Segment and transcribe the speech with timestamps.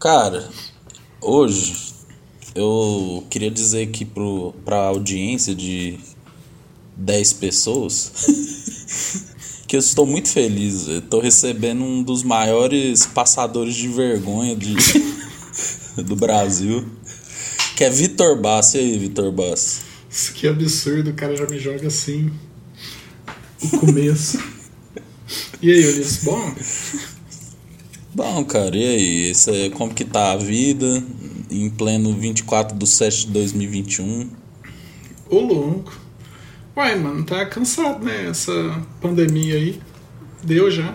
[0.00, 0.48] Cara,
[1.20, 1.92] hoje
[2.54, 5.98] eu queria dizer aqui pro, pra audiência de
[6.96, 8.12] 10 pessoas
[9.66, 10.86] que eu estou muito feliz.
[11.10, 14.76] Tô recebendo um dos maiores passadores de vergonha de,
[16.04, 16.86] do Brasil,
[17.74, 18.74] que é Vitor Bass.
[18.74, 19.80] E aí, Vitor Bass?
[20.32, 22.32] Que absurdo, o cara já me joga assim.
[23.60, 24.38] O começo.
[25.60, 26.54] e aí, Ulisses, bom?
[28.14, 29.30] Bom, cara, e aí?
[29.30, 31.02] Isso é, como que tá a vida
[31.50, 34.30] em pleno 24 de 7 de 2021?
[35.30, 35.92] Ô louco.
[36.76, 38.28] Uai, mano, tá cansado, né?
[38.30, 38.52] Essa
[39.00, 39.80] pandemia aí.
[40.42, 40.94] Deu já.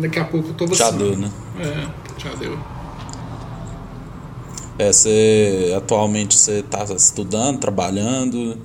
[0.00, 1.10] Daqui a pouco eu tô Já vacinando.
[1.10, 1.30] deu, né?
[1.58, 2.58] É, já deu.
[4.78, 8.58] É, você atualmente você tá estudando, trabalhando,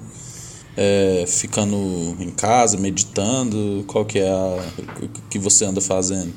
[0.75, 1.77] é, ficando
[2.19, 4.59] em casa, meditando, qual que é a,
[5.01, 6.33] o que você anda fazendo?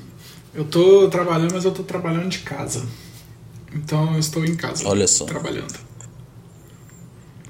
[0.54, 2.86] Eu tô trabalhando, mas eu tô trabalhando de casa.
[3.74, 4.86] Então eu estou em casa.
[4.88, 5.24] Olha só.
[5.24, 5.74] Trabalhando.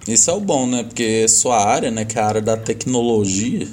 [0.08, 0.83] Isso é o bom, né?
[0.84, 3.69] Porque sua área, né, que é a área da tecnologia,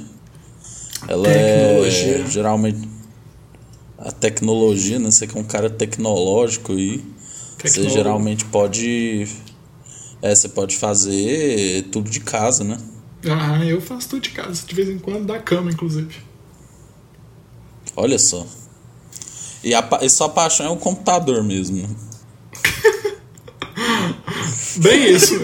[1.07, 2.17] ela Tecnologia.
[2.17, 2.89] é geralmente
[3.97, 5.11] a tecnologia, né?
[5.11, 7.03] Você que é um cara tecnológico aí,
[7.57, 7.93] você Tecnólogo.
[7.93, 9.27] geralmente pode
[10.21, 12.77] é, você pode fazer tudo de casa, né?
[13.25, 14.65] Ah, eu faço tudo de casa.
[14.65, 16.15] De vez em quando da cama, inclusive.
[17.95, 18.45] Olha só.
[19.63, 21.87] E, a, e sua paixão é o computador mesmo.
[24.77, 25.35] Bem isso.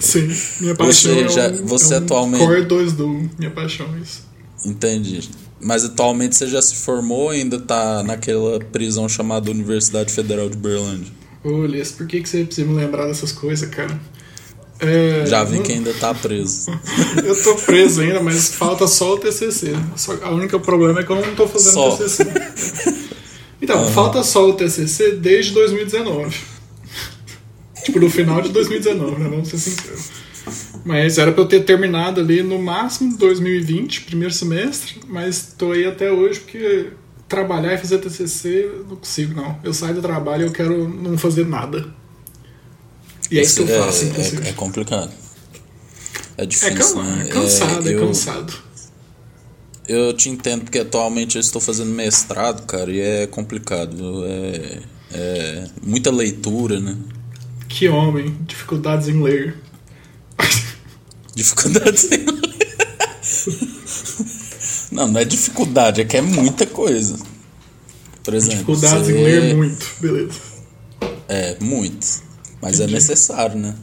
[0.00, 0.28] Sim,
[0.60, 3.86] minha paixão Você é já- um, você é um atualmente- Core 2 do minha paixão
[3.96, 4.22] é isso.
[4.64, 5.28] Entendi.
[5.60, 10.56] Mas atualmente você já se formou ou ainda tá naquela prisão chamada Universidade Federal de
[10.56, 11.12] Berlândia?
[11.42, 13.98] Ô, Elias, por que, que você precisa me lembrar dessas coisas, cara?
[14.86, 16.70] É, Já vi que ainda tá preso.
[17.24, 19.72] Eu tô preso ainda, mas falta só o TCC.
[19.96, 21.96] Só, a única problema é que eu não tô fazendo Só.
[21.96, 23.04] TCC.
[23.62, 26.36] Então, falta só o TCC desde 2019.
[27.82, 29.28] tipo, no final de 2019, né?
[29.30, 30.10] Vamos ser sinceros.
[30.84, 35.86] Mas era pra eu ter terminado ali no máximo 2020, primeiro semestre, mas tô aí
[35.86, 36.90] até hoje porque
[37.26, 39.58] trabalhar e fazer TCC não consigo, não.
[39.64, 41.86] Eu saio do trabalho e eu quero não fazer nada.
[43.34, 44.46] E é isso que eu faço, inclusive.
[44.46, 45.10] é, é complicado.
[46.36, 47.24] É É, difícil, can- né?
[47.24, 48.54] é cansado, é, eu, cansado.
[49.88, 54.24] Eu te entendo porque atualmente eu estou fazendo mestrado, cara, e é complicado.
[54.26, 54.78] É,
[55.12, 56.96] é muita leitura, né?
[57.68, 59.56] Que homem, dificuldades em ler.
[61.34, 62.34] Dificuldades em ler.
[64.92, 67.16] Não, não é dificuldade, é que é muita coisa.
[68.22, 70.38] Por exemplo, Dificuldades você- em ler muito, beleza.
[71.28, 72.06] É, muito.
[72.64, 72.94] Mas é Entendi.
[72.94, 73.74] necessário, né?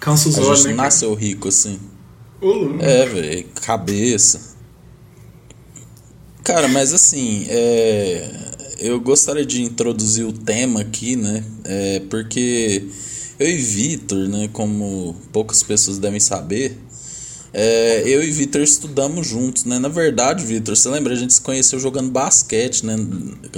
[0.00, 0.82] Cansa os A olhos, gente né?
[0.82, 1.78] nasceu rico assim.
[2.42, 2.82] Louco.
[2.82, 4.40] É, velho, cabeça.
[6.42, 8.30] Cara, mas assim, é,
[8.80, 11.44] eu gostaria de introduzir o tema aqui, né?
[11.62, 12.88] É, porque
[13.38, 16.76] eu e Vitor, né, como poucas pessoas devem saber,
[17.52, 19.78] é, eu e Vitor estudamos juntos, né?
[19.78, 21.12] Na verdade, Vitor, você lembra?
[21.12, 22.96] A gente se conheceu jogando basquete, né?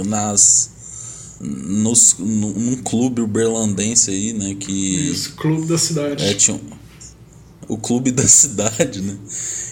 [0.05, 0.69] Nas.
[1.41, 4.55] Nos, num, clube uberlandense aí, né?
[4.59, 5.09] Que.
[5.11, 6.25] Isso, clube da cidade.
[6.25, 6.79] É, tinha um-
[7.67, 9.15] o clube da cidade, né?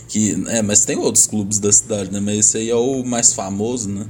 [0.07, 2.21] Que, é, mas tem outros clubes da cidade, né?
[2.21, 4.05] Mas esse aí é o mais famoso, né?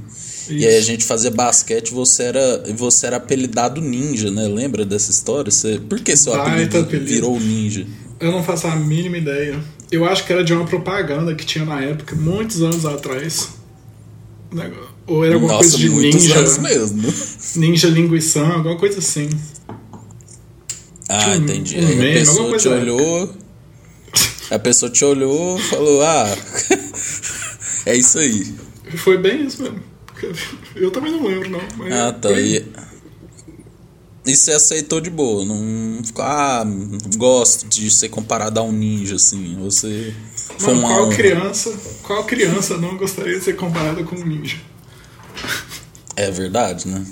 [0.48, 0.86] E aí a Isso.
[0.86, 4.46] gente fazia basquete e você era, você era apelidado ninja, né?
[4.46, 5.50] Lembra dessa história?
[5.50, 7.06] Você, por que seu apelido apelido.
[7.06, 7.86] virou ninja?
[8.20, 9.58] Eu não faço a mínima ideia.
[9.90, 13.48] Eu acho que era de uma propaganda que tinha na época, muitos anos atrás.
[14.50, 16.38] Nego- Ou era alguma Nossa, coisa de ninja.
[16.38, 17.14] anos mesmo.
[17.56, 19.28] Ninja linguição, alguma coisa assim.
[21.08, 21.78] Ah, um- entendi.
[21.78, 23.34] um meme, a pessoa te olhou.
[24.50, 26.34] A pessoa te olhou e falou: Ah,
[27.84, 28.54] é isso aí.
[28.96, 29.82] Foi bem isso mesmo.
[30.74, 31.60] Eu também não lembro, não.
[31.92, 32.30] Ah, tá.
[32.30, 32.64] foi
[34.26, 36.62] e você aceitou de boa, não ficou, ah,
[37.16, 39.56] gosto de ser comparado a um ninja, assim.
[39.60, 40.14] Você
[40.56, 44.56] foi Mano, qual criança, qual criança não gostaria de ser comparada com um ninja?
[46.16, 47.04] É verdade, né?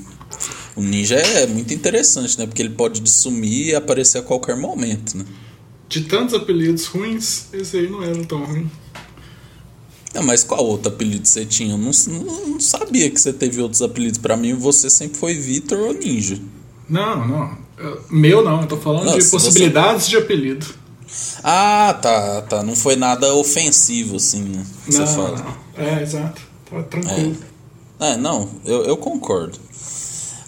[0.75, 2.46] O ninja é muito interessante, né?
[2.46, 5.25] Porque ele pode sumir e aparecer a qualquer momento, né?
[5.88, 8.69] De tantos apelidos ruins, esse aí não era tão ruim.
[10.12, 11.75] Não, mas qual outro apelido você tinha?
[11.75, 14.19] Eu não, não, não sabia que você teve outros apelidos.
[14.19, 16.40] Pra mim, você sempre foi Vitor ou Ninja.
[16.88, 17.58] Não, não.
[17.78, 20.66] Eu- Meu não, eu tô falando Não, de possibilidades de apelido.
[21.43, 22.62] Ah, tá, tá.
[22.62, 24.67] Não foi nada ofensivo, assim, né?
[24.85, 25.38] que Você não, fala.
[25.38, 25.85] não.
[25.85, 26.43] É, exato.
[26.70, 27.37] Tá tranquilo.
[28.00, 29.58] É, não, eu, eu concordo.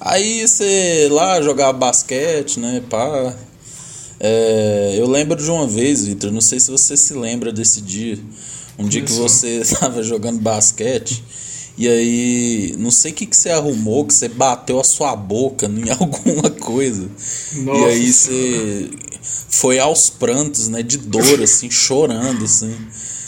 [0.01, 3.35] Aí você lá jogava basquete, né, pá.
[4.21, 8.19] É, eu lembro de uma vez, Vitor, não sei se você se lembra desse dia.
[8.79, 11.25] Um dia que você estava jogando basquete
[11.79, 15.67] E aí, não sei o que, que você arrumou, que você bateu a sua boca
[15.67, 17.09] em alguma coisa.
[17.59, 17.81] Nossa.
[17.81, 18.91] E aí você
[19.49, 20.83] foi aos prantos, né?
[20.83, 22.77] De dor, assim, chorando, assim.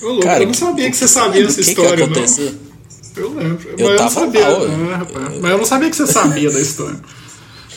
[0.02, 2.52] Ô, louco, Cara, eu não sabia que, que você sabia essa história, que aconteceu?
[2.52, 3.23] não.
[3.23, 3.75] Eu lembro.
[3.79, 4.50] Eu mas tava eu não sabia.
[4.50, 7.00] Mal, é, Mas eu não sabia que você sabia da história.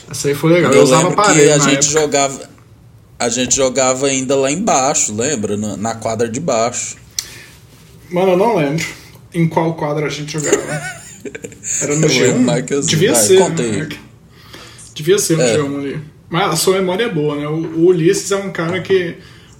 [0.09, 0.71] Essa aí foi legal.
[0.71, 1.51] Eu, eu usava parede.
[1.51, 2.01] a gente época.
[2.01, 2.49] jogava.
[3.19, 5.55] A gente jogava ainda lá embaixo, lembra?
[5.55, 6.97] Na, na quadra de baixo.
[8.09, 9.02] Mano, eu não lembro
[9.33, 10.57] em qual quadra a gente jogava.
[11.81, 12.85] Era no G1?
[12.85, 13.49] Devia Vai, ser.
[13.49, 13.89] Né?
[14.93, 15.57] Devia ser no é.
[15.57, 16.01] G1 ali.
[16.29, 17.47] Mas a sua memória é boa, né?
[17.47, 19.17] O, o Ulisses é um cara que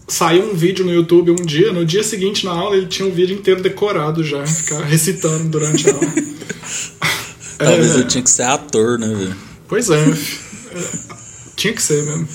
[0.08, 3.12] saiu um vídeo no YouTube um dia, no dia seguinte na aula ele tinha um
[3.12, 6.14] vídeo inteiro decorado já, ficar recitando durante a aula.
[7.58, 9.36] Talvez é, eu tinha que ser ator, né, velho?
[9.68, 10.14] Pois é, é,
[11.56, 12.28] tinha que ser mesmo.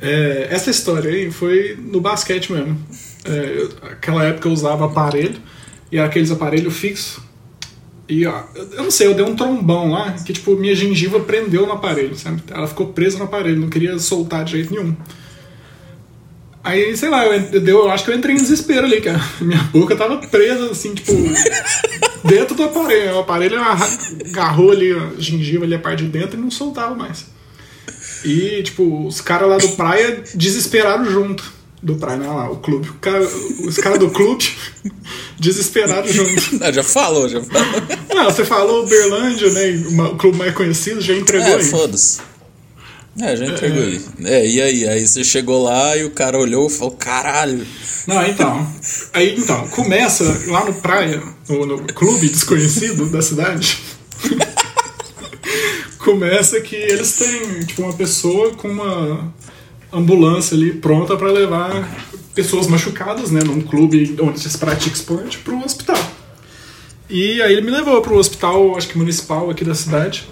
[0.00, 2.78] É, essa história aí foi no basquete mesmo.
[3.24, 5.40] É, eu, aquela época eu usava aparelho,
[5.90, 7.18] e aqueles aparelhos fixos.
[8.08, 11.66] E ó, eu não sei, eu dei um trombão lá, que tipo, minha gengiva prendeu
[11.66, 12.42] no aparelho, sabe?
[12.48, 14.94] Ela ficou presa no aparelho, não queria soltar de jeito nenhum.
[16.66, 19.20] Aí, sei lá, eu, eu, eu acho que eu entrei em desespero ali, cara.
[19.40, 21.12] Minha boca tava presa, assim, tipo,
[22.24, 23.14] dentro do aparelho.
[23.14, 27.26] O aparelho agarrou ali a gengiva ali a parte de dentro e não soltava mais.
[28.24, 31.55] E, tipo, os caras lá do praia desesperaram junto.
[31.82, 32.88] Do praia, não, lá, o clube.
[32.88, 34.44] O cara, os caras do clube
[35.38, 36.56] desesperados junto.
[36.58, 37.82] Não, já falou, já falou.
[38.12, 39.86] Não, você falou Berlândia, né?
[40.10, 41.64] O clube mais conhecido, já entregou é, aí.
[41.64, 42.20] foda-se.
[43.20, 44.00] É, já entregou é, aí.
[44.24, 44.88] É, e aí?
[44.88, 47.66] Aí você chegou lá e o cara olhou e falou, caralho.
[48.06, 48.66] Não, então.
[49.12, 53.78] Aí então, começa lá no praia, no, no clube desconhecido da cidade.
[55.98, 59.34] começa que eles têm, tipo, uma pessoa com uma
[59.92, 61.88] ambulância ali pronta para levar
[62.34, 65.98] pessoas machucadas, né, num clube onde se pratica esporte, para um hospital.
[67.08, 70.26] E aí ele me levou para o hospital, acho que municipal aqui da cidade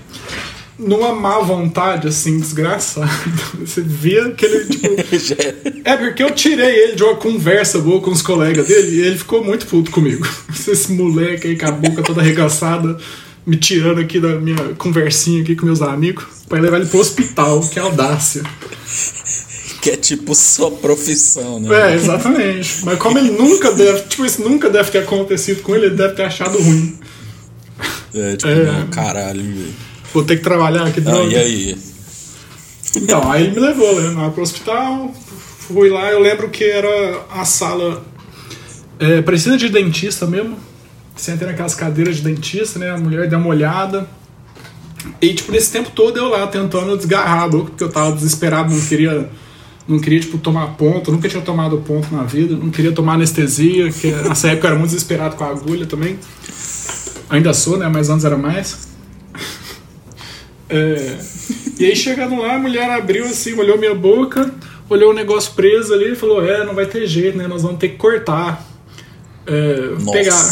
[0.78, 3.08] numa má vontade, assim, desgraçado.
[3.60, 4.88] Você via que ele, tipo.
[5.84, 9.18] é porque eu tirei ele de uma conversa boa com os colegas dele e ele
[9.18, 10.26] ficou muito puto comigo.
[10.50, 12.98] Esse moleque aí com a boca toda arregaçada,
[13.46, 17.60] me tirando aqui da minha conversinha aqui com meus amigos, pra levar ele pro hospital,
[17.68, 18.42] que é audácia.
[19.84, 21.92] Que é tipo sua profissão, né?
[21.92, 22.84] É, exatamente.
[22.84, 26.14] Mas como ele nunca deve, tipo, isso nunca deve ter acontecido com ele, ele deve
[26.14, 26.98] ter achado ruim.
[28.14, 28.64] É, tipo, é...
[28.64, 29.74] Não, caralho, velho
[30.14, 31.02] vou ter que trabalhar aqui.
[31.04, 31.78] Ah, e aí?
[32.96, 35.12] Então, aí ele me levou né, lá pro hospital,
[35.58, 38.04] fui lá, eu lembro que era a sala
[39.00, 40.56] é, precisa de dentista mesmo.
[41.16, 42.90] Sentei naquelas cadeiras de dentista, né?
[42.90, 44.08] A mulher deu uma olhada.
[45.20, 48.74] E, tipo, nesse tempo todo eu lá tentando desgarrar a boca, porque eu tava desesperado,
[48.74, 49.28] não queria,
[49.86, 53.90] não queria, tipo, tomar ponto, nunca tinha tomado ponto na vida, não queria tomar anestesia,
[53.92, 56.18] que nessa época eu era muito desesperado com a agulha também.
[57.28, 57.88] Ainda sou, né?
[57.88, 58.88] Mas antes era mais.
[60.68, 61.18] É,
[61.78, 64.52] e aí chegando lá, a mulher abriu assim, olhou minha boca,
[64.88, 67.46] olhou o negócio preso ali e falou: É, não vai ter jeito, né?
[67.46, 68.64] Nós vamos ter que cortar.
[69.46, 70.42] É, pegar.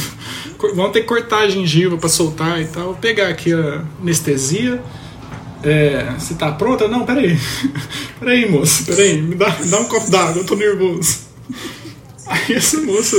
[0.74, 2.94] vamos ter que cortar a gengiva para soltar e tal.
[2.94, 4.80] Pegar aqui a anestesia.
[5.62, 6.88] É, você tá pronta?
[6.88, 7.38] Não, peraí.
[8.18, 9.22] peraí, moço, peraí.
[9.22, 11.18] Me dá, me dá um copo d'água, eu tô nervoso.
[12.26, 13.16] Aí essa moça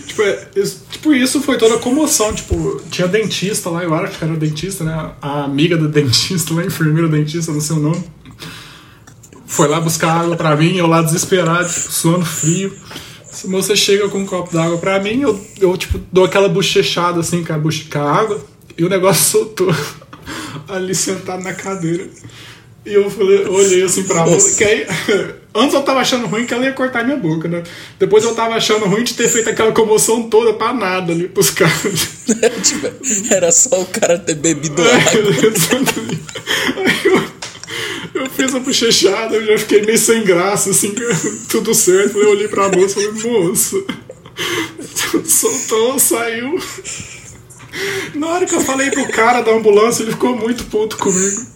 [0.00, 0.48] tipo, é,
[0.90, 2.32] tipo, isso foi toda a comoção.
[2.32, 5.12] Tipo, tinha dentista lá, eu acho que era dentista, né?
[5.20, 8.04] A amiga do dentista lá, enfermeira dentista, não sei o nome.
[9.46, 12.72] Foi lá buscar água pra mim, eu lá desesperado, tipo, suando frio.
[13.24, 16.48] Se a moça chega com um copo d'água pra mim, eu, eu tipo, dou aquela
[16.48, 18.44] bochechada assim com a, com a água,
[18.76, 19.74] e o negócio soltou
[20.68, 22.08] ali sentado na cadeira.
[22.88, 24.86] E eu falei, olhei assim pra moça, que aí,
[25.54, 27.62] antes eu tava achando ruim que ela ia cortar minha boca, né?
[27.98, 31.50] Depois eu tava achando ruim de ter feito aquela comoção toda pra nada ali pros
[31.50, 32.24] caras.
[33.30, 35.18] era só o cara ter bebido é, água.
[37.04, 40.94] Eu, eu fiz a bochechada, eu já fiquei meio sem graça, assim,
[41.50, 42.16] tudo certo.
[42.18, 43.76] Eu olhei pra moça e falei, moça,
[45.26, 46.58] soltou, saiu.
[48.14, 51.46] Na hora que eu falei pro cara da ambulância, ele ficou muito puto comigo.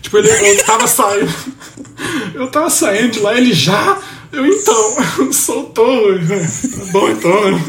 [0.00, 1.34] Tipo, ele, eu tava saindo.
[2.34, 4.00] Eu tava saindo de lá, ele já.
[4.32, 4.96] Eu então,
[5.32, 6.18] soltou.
[6.18, 7.60] Tá bom então.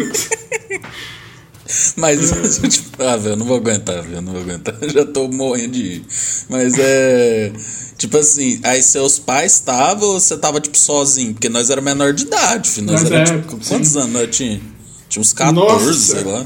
[1.96, 4.76] Mas, tipo, ah, velho, eu não vou aguentar, velho, não vou aguentar.
[4.94, 6.06] Já tô morrendo de ir.
[6.50, 7.52] Mas é.
[7.98, 11.34] Tipo assim, aí seus pais estavam ou você tava, tipo, sozinho?
[11.34, 12.88] Porque nós era menor de idade, filho.
[12.88, 14.62] Nós Mas era, é, tipo, quantos anos nós tinha?
[15.08, 16.46] Tinha uns 14, Nossa, sei lá.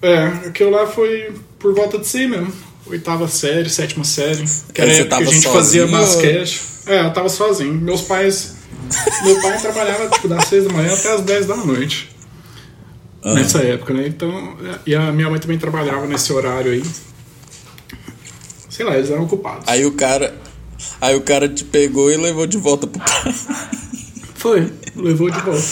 [0.00, 2.52] É, aquilo lá foi por volta de si mesmo.
[2.86, 4.44] Oitava série, sétima série.
[4.72, 6.62] Que era época que a gente fazia basquete.
[6.86, 7.74] É, eu tava sozinho.
[7.74, 8.54] Meus pais.
[9.24, 12.08] Meu pai trabalhava tipo das seis da manhã até as dez da noite.
[13.22, 13.34] ah.
[13.34, 14.06] nessa época, né?
[14.06, 16.82] Então, e a minha mãe também trabalhava nesse horário aí.
[18.68, 19.64] Sei lá, eles eram ocupados.
[19.66, 20.34] Aí o cara,
[21.00, 23.34] aí o cara te pegou e levou de volta pro pai.
[24.36, 25.62] Foi, levou de volta.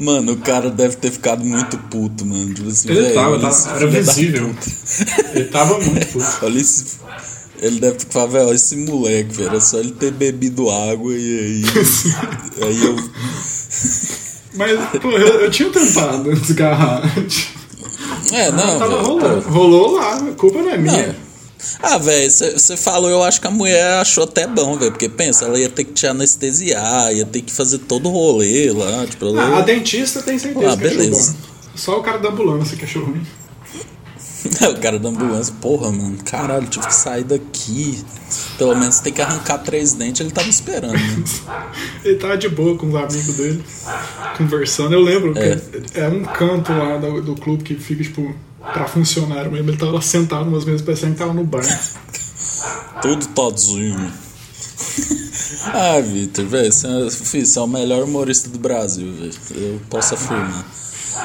[0.00, 2.54] Mano, o cara deve ter ficado muito puto, mano.
[2.54, 4.56] Tipo assim, ele tava, tava era visível.
[5.34, 6.38] Ele tava muito puto.
[6.42, 6.98] Olha esse.
[7.60, 9.50] Ele deve ter falado, velho, esse moleque, velho.
[9.50, 11.64] Era só ele ter bebido água e aí.
[12.64, 12.96] aí eu.
[14.54, 17.02] Mas, pô, eu, eu tinha tentado desgarrar.
[18.32, 18.78] É, não.
[18.78, 19.50] Tava rolando.
[19.50, 21.08] Rolou lá, a culpa não é minha.
[21.08, 21.29] Não.
[21.82, 24.92] Ah, velho, você falou, eu acho que a mulher achou até bom, velho.
[24.92, 28.72] Porque pensa, ela ia ter que te anestesiar, ia ter que fazer todo o rolê
[28.72, 29.06] lá.
[29.06, 29.42] Tipo, ela...
[29.42, 31.36] ah, a dentista tem certeza ah, beleza.
[31.74, 33.22] Só o cara da ambulância que achou ruim.
[34.74, 38.02] o cara da ambulância, porra, mano, caralho, tive que sair daqui.
[38.56, 40.92] Pelo menos tem que arrancar três dentes, ele tava esperando.
[40.92, 41.24] Né?
[42.04, 43.62] ele tava de boa com os amigos dele,
[44.36, 44.94] conversando.
[44.94, 45.56] Eu lembro é.
[45.56, 49.70] que é um canto lá do, do clube que fica, tipo, pra funcionário mesmo.
[49.70, 51.62] Ele tava lá sentado umas vezes parecendo que tava no bar.
[53.02, 54.12] Todo todzinho.
[55.66, 59.32] ah, Vitor, velho, você, é, você é o melhor humorista do Brasil, velho.
[59.54, 60.64] Eu posso afirmar.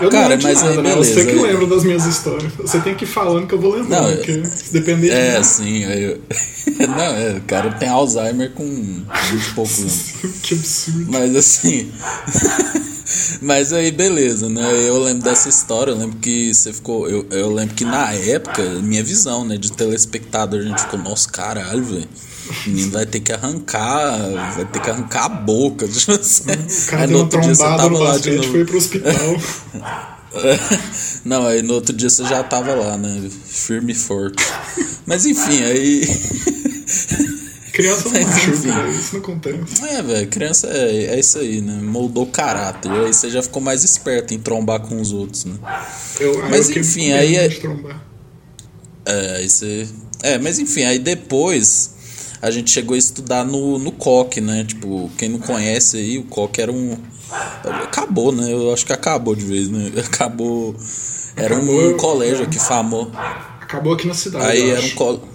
[0.02, 0.90] Eu Cara, mas nada, aí, né?
[0.96, 1.14] beleza.
[1.14, 2.52] Você que lembra das minhas histórias.
[2.54, 5.44] Você tem que ir falando que eu vou lembrar, não, porque depender de É, mim.
[5.44, 5.84] sim.
[5.84, 6.20] Eu...
[6.90, 10.12] não, é, o cara tem Alzheimer com 20 e poucos anos.
[10.42, 11.06] que absurdo.
[11.12, 11.92] Mas assim.
[13.42, 14.88] Mas aí, beleza, né?
[14.88, 17.08] Eu lembro dessa história, eu lembro que você ficou.
[17.10, 21.30] Eu, eu lembro que na época, minha visão, né, de telespectador, a gente ficou, nossa,
[21.30, 22.10] caralho, velho.
[22.50, 24.18] O menino vai ter que arrancar,
[24.56, 25.88] vai ter que arrancar a boca.
[25.90, 26.44] Tipo assim.
[26.44, 28.52] O cara aí no outro dia você tava lá de novo.
[28.52, 29.14] foi pro hospital.
[31.24, 33.30] Não, aí no outro dia você já tava lá, né?
[33.46, 34.44] Firme e forte.
[35.06, 36.04] Mas enfim, aí.
[37.76, 39.86] Criança não machuca, isso não acontece.
[39.86, 41.78] É, velho, criança é, é isso aí, né?
[41.82, 42.90] Moldou caráter.
[42.90, 45.56] Aí você já ficou mais esperto em trombar com os outros, né?
[46.18, 47.36] Eu, mas eu enfim, aí.
[47.36, 47.50] É,
[49.06, 49.90] é, aí você.
[50.24, 51.96] É, mas enfim, aí depois
[52.42, 54.64] a gente chegou a estudar no, no COC, né?
[54.64, 56.98] Tipo, quem não conhece aí, o COC era um.
[57.84, 58.54] Acabou, né?
[58.54, 59.92] Eu acho que acabou de vez, né?
[60.00, 60.74] Acabou.
[61.36, 63.12] Era acabou, um colégio aqui famoso.
[63.60, 64.46] Acabou aqui na cidade.
[64.46, 65.35] Aí era um colégio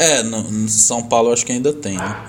[0.00, 2.24] é, no, no, São Paulo acho que ainda tem, né?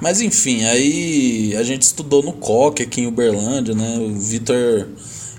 [0.00, 3.98] Mas enfim, aí a gente estudou no COC aqui em Uberlândia, né?
[4.00, 4.88] O Vitor,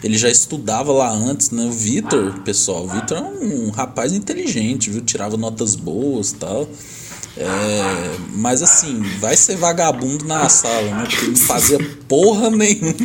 [0.01, 1.65] ele já estudava lá antes, né?
[1.65, 5.01] O Vitor, pessoal, o Vitor é um, rapaz inteligente, viu?
[5.01, 6.65] Tirava notas boas e tal.
[7.35, 7.45] É,
[8.33, 11.07] mas assim, vai ser vagabundo na sala, né?
[11.09, 11.77] Porque não fazia
[12.07, 12.95] porra nenhuma.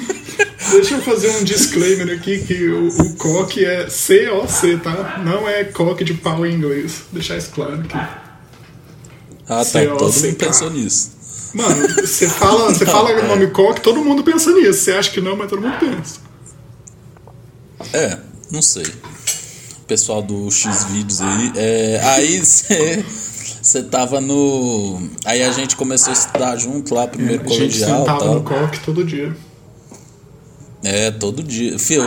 [0.71, 5.21] Deixa eu fazer um disclaimer aqui que o, o coque é C-O-C, tá?
[5.25, 7.03] Não é coque de pau em inglês.
[7.11, 8.30] Deixar isso claro aqui.
[9.51, 9.81] Ah, tá.
[9.85, 11.11] Todo mundo pensou nisso.
[11.53, 13.25] Mano, você fala, você fala é.
[13.25, 14.85] o nome Coque, todo mundo pensa nisso.
[14.85, 16.21] Você acha que não, mas todo mundo pensa.
[17.93, 18.17] É,
[18.49, 18.87] não sei.
[19.89, 21.53] Pessoal do X vídeos aí.
[21.57, 23.05] É, aí você.
[23.61, 25.03] Você tava no.
[25.25, 27.91] Aí a gente começou a estudar junto lá, primeiro é, colegial.
[27.91, 29.37] A gente sentava no coque todo dia.
[30.83, 31.77] É, todo dia.
[31.79, 32.05] Fio,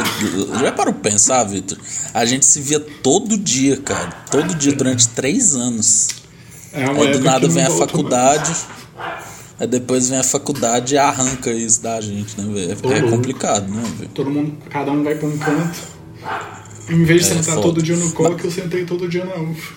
[0.59, 1.77] já parou pra pensar, Vitor?
[2.13, 4.11] A gente se via todo dia, cara.
[4.31, 6.22] Todo dia, durante três anos.
[6.73, 8.51] É aí do nada vem a faculdade.
[9.59, 12.93] Aí depois vem a faculdade e arranca isso da gente, né, velho?
[12.93, 14.09] É, é complicado, né, velho?
[14.13, 15.93] Todo mundo, cada um vai pra um canto.
[16.89, 17.61] Em vez de é, sentar foda.
[17.61, 18.45] todo dia no coque, Mas...
[18.45, 19.73] eu sentei todo dia na UF.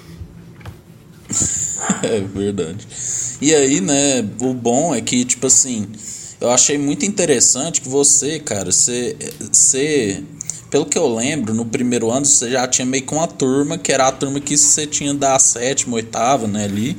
[2.03, 2.89] é verdade.
[3.41, 5.87] E aí, né, o bom é que, tipo assim,
[6.41, 9.17] eu achei muito interessante que você, cara, você,
[9.53, 10.23] você
[10.71, 13.93] pelo que eu lembro, no primeiro ano você já tinha meio que uma turma, que
[13.93, 16.97] era a turma que você tinha da sétima, oitava, né, ali.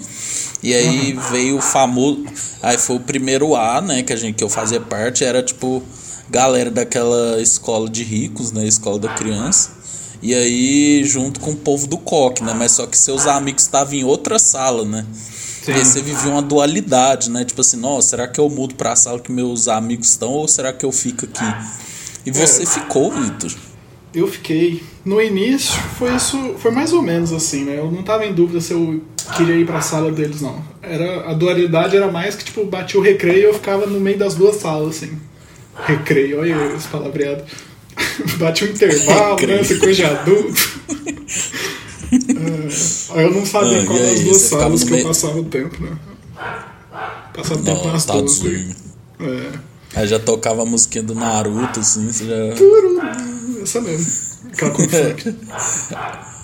[0.64, 1.22] E aí uhum.
[1.32, 2.26] veio o famoso.
[2.62, 5.84] Aí foi o primeiro A, né, que, a gente, que eu fazia parte, era tipo
[6.30, 9.78] galera daquela escola de ricos, né, escola da criança.
[10.22, 12.52] E aí, junto com o povo do coque, né?
[12.52, 15.06] Mas só que seus amigos estavam em outra sala, né?
[15.68, 17.44] E aí você vivia uma dualidade, né?
[17.44, 20.72] Tipo assim, nossa, será que eu mudo pra sala que meus amigos estão ou será
[20.72, 21.46] que eu fico aqui?
[22.26, 23.52] E você é, ficou, Vitor?
[24.14, 24.84] Eu fiquei.
[25.06, 27.78] No início foi isso, foi mais ou menos assim, né?
[27.78, 29.02] Eu não tava em dúvida se eu
[29.36, 30.62] queria ir para a sala deles não.
[30.82, 34.18] Era a dualidade era mais que tipo batia o recreio e eu ficava no meio
[34.18, 35.18] das duas salas assim.
[35.86, 37.44] Recreio, olha esse palavreado.
[38.38, 39.60] Bate um intervalo, né?
[39.60, 40.80] Essa coisa de adulto.
[43.16, 45.04] é, eu não sabia ah, qual das duas salas que meio...
[45.04, 45.98] eu passava o tempo, né?
[47.34, 48.42] Passava o tempo nas tá duas.
[49.20, 49.52] É.
[49.96, 53.62] Aí já tocava a musiquinha do Naruto, assim, você já.
[53.62, 54.12] Essa mesmo.
[54.52, 54.74] Aquela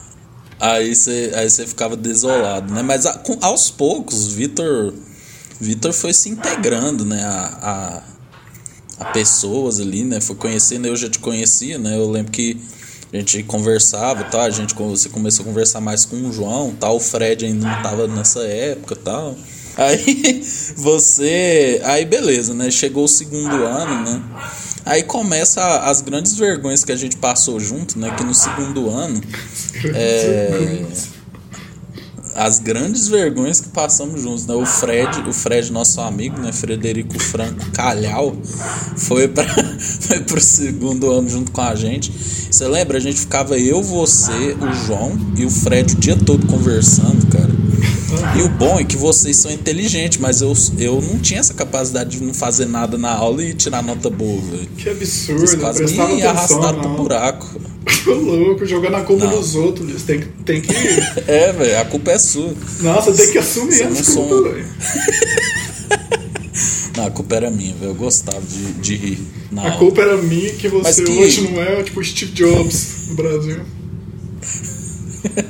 [0.60, 2.82] Aí você, aí você ficava desolado, né?
[2.82, 4.94] Mas a, com, aos poucos, Vitor
[5.60, 7.22] Vitor foi se integrando, né?
[7.22, 8.04] A,
[9.00, 10.22] a, a, pessoas ali, né?
[10.22, 11.98] Foi conhecendo, eu já te conhecia, né?
[11.98, 12.58] Eu lembro que
[13.13, 14.41] A gente conversava, tá?
[14.41, 16.96] A gente você começou a conversar mais com o João, tal.
[16.96, 19.38] O Fred ainda não tava nessa época, tal.
[19.77, 20.43] Aí
[20.75, 22.72] você, aí beleza, né?
[22.72, 24.24] Chegou o segundo ano, né?
[24.84, 28.10] Aí começa as grandes vergonhas que a gente passou junto, né?
[28.17, 29.22] Que no segundo ano
[29.93, 30.82] é,
[32.36, 34.54] as grandes vergonhas que passamos juntos, né?
[34.54, 36.52] O Fred, o Fred, nosso amigo, né?
[36.52, 38.36] Frederico Franco Calhau,
[38.98, 39.46] foi para
[39.80, 42.12] foi pro segundo ano junto com a gente.
[42.12, 42.98] Você lembra?
[42.98, 47.54] A gente ficava eu, você, o João e o Fred o dia todo conversando, cara.
[48.38, 52.18] E o bom é que vocês são inteligentes, mas eu, eu não tinha essa capacidade
[52.18, 54.68] de não fazer nada na aula e tirar nota boa, velho.
[54.78, 55.84] Que absurdo, Vocês quase
[56.16, 57.73] me arrastaram pro buraco.
[58.06, 59.38] Louco, jogando a culpa não.
[59.38, 60.04] nos outros.
[60.04, 60.72] Tem, tem que.
[61.28, 62.54] é, velho, a culpa é sua.
[62.82, 64.44] Nossa, tem que assumir a culpa, um...
[64.44, 64.66] velho.
[66.96, 67.92] Não, a culpa era minha, velho.
[67.92, 69.20] Eu gostava de, de rir.
[69.58, 69.78] a aula.
[69.78, 71.12] culpa era minha que você que...
[71.12, 73.62] hoje não é tipo Steve Jobs no Brasil.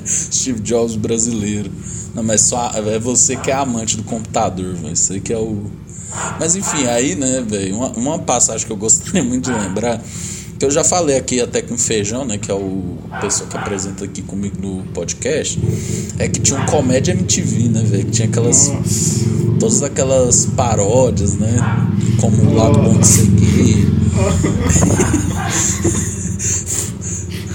[0.05, 1.69] Steve Jobs brasileiro.
[2.13, 4.95] Não, mas só é você que é amante do computador, velho.
[4.95, 5.69] Você que é o.
[6.39, 10.01] Mas enfim, aí, né, velho, uma, uma passagem que eu gostaria muito de lembrar,
[10.63, 13.57] que eu já falei aqui até com o Feijão, né, que é o pessoa que
[13.57, 15.59] apresenta aqui comigo no podcast,
[16.17, 19.25] é que tinha um comédia MTV, né, velho, que tinha aquelas Nossa.
[19.59, 21.53] todas aquelas paródias, né,
[22.21, 23.91] como o lado bom de seguir.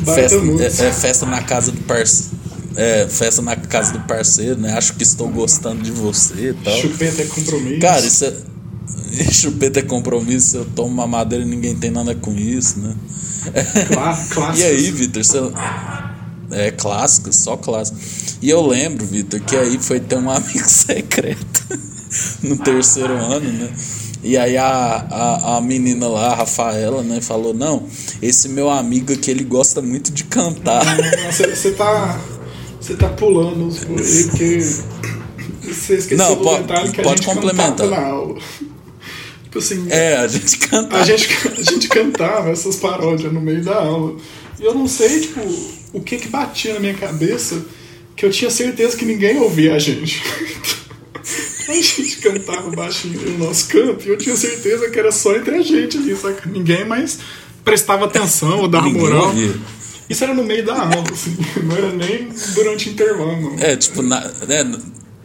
[0.04, 2.38] festa, é, é, festa na casa do parceiro
[2.76, 4.72] é, festa na casa do parceiro, né?
[4.74, 6.72] Acho que estou gostando de você e tal.
[6.76, 7.80] Chupeta é compromisso.
[7.80, 8.32] Cara, isso é.
[9.33, 12.95] Chupeta é compromisso, eu tomo uma madeira e ninguém tem nada com isso, né?
[13.88, 15.38] Claro, e aí, Vitor, você.
[16.50, 17.99] É clássico, só clássico.
[18.40, 21.78] E eu lembro, Vitor, que aí foi ter um amigo secreto
[22.42, 23.71] no terceiro ano, né?
[24.23, 24.66] E aí a,
[25.11, 27.87] a, a menina lá, a Rafaela, né, falou: Não,
[28.21, 30.85] esse meu amigo aqui ele gosta muito de cantar.
[31.30, 32.18] Você tá
[32.80, 34.61] você tá pulando porque
[35.62, 37.87] você esqueceu Não, do pode, detalhe que a pode gente complementar.
[39.49, 39.87] Tipo assim.
[39.91, 41.02] É, a gente cantava.
[41.02, 44.17] A gente, a gente cantava essas paródias no meio da aula.
[44.61, 45.41] E eu não sei, tipo,
[45.93, 47.65] o que que batia na minha cabeça
[48.15, 50.23] que eu tinha certeza que ninguém ouvia a gente.
[51.69, 55.56] a gente cantava baixinho no nosso canto e eu tinha certeza que era só entre
[55.56, 56.49] a gente ali, saca?
[56.49, 57.19] Ninguém mais
[57.65, 59.28] prestava atenção ou dava moral.
[59.28, 59.54] Ouvia.
[60.08, 63.56] Isso era no meio da aula, assim, não era nem durante o intervalo.
[63.58, 64.65] É, tipo, na, né,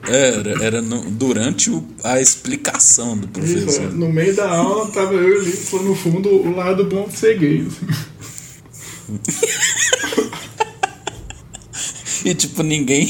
[0.08, 3.68] era, era no, durante o, a explicação do professor.
[3.70, 6.56] Isso, é, no meio da aula tava eu e o Lips lá no fundo, o
[6.56, 7.66] lado bom de ser gay.
[7.68, 7.88] Assim.
[12.30, 13.10] e tipo, ninguém.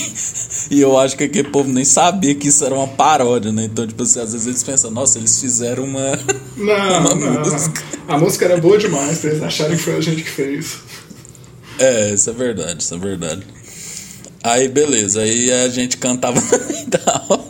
[0.70, 3.66] E eu acho que aquele povo nem sabia que isso era uma paródia, né?
[3.66, 6.20] Então, tipo assim, às vezes eles pensam, nossa, eles fizeram uma.
[6.56, 7.40] Não, uma não.
[7.40, 7.84] música.
[8.08, 10.78] A música era boa demais pra eles acharem que foi a gente que fez.
[11.80, 13.44] É, isso é verdade, isso é verdade.
[14.44, 16.42] Aí, beleza, aí a gente cantava
[16.92, 17.48] tal.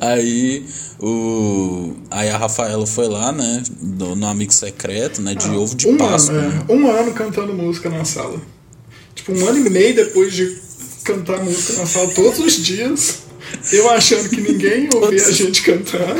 [0.00, 0.64] Aí
[1.00, 1.94] o.
[2.10, 3.62] Aí a Rafaela foi lá, né?
[3.80, 5.34] No, no Amigo Secreto, né?
[5.34, 6.36] De ah, ovo de um Páscoa.
[6.36, 6.64] Ano, né?
[6.68, 8.40] é, um ano cantando música na sala.
[9.14, 10.58] Tipo, um ano e meio depois de
[11.04, 13.20] cantar música na sala todos os dias.
[13.72, 16.16] Eu achando que ninguém ouvia a gente cantar.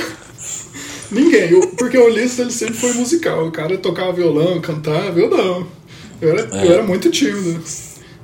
[1.11, 3.47] Ninguém, eu, porque o Ulisses ele sempre foi musical.
[3.47, 5.67] O cara tocava violão, cantava, eu não.
[6.21, 6.67] Eu era, é.
[6.67, 7.63] eu era muito tímido.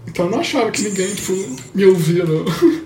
[0.06, 1.32] Então eu não achava que ninguém tipo,
[1.74, 2.44] me ouvia, não.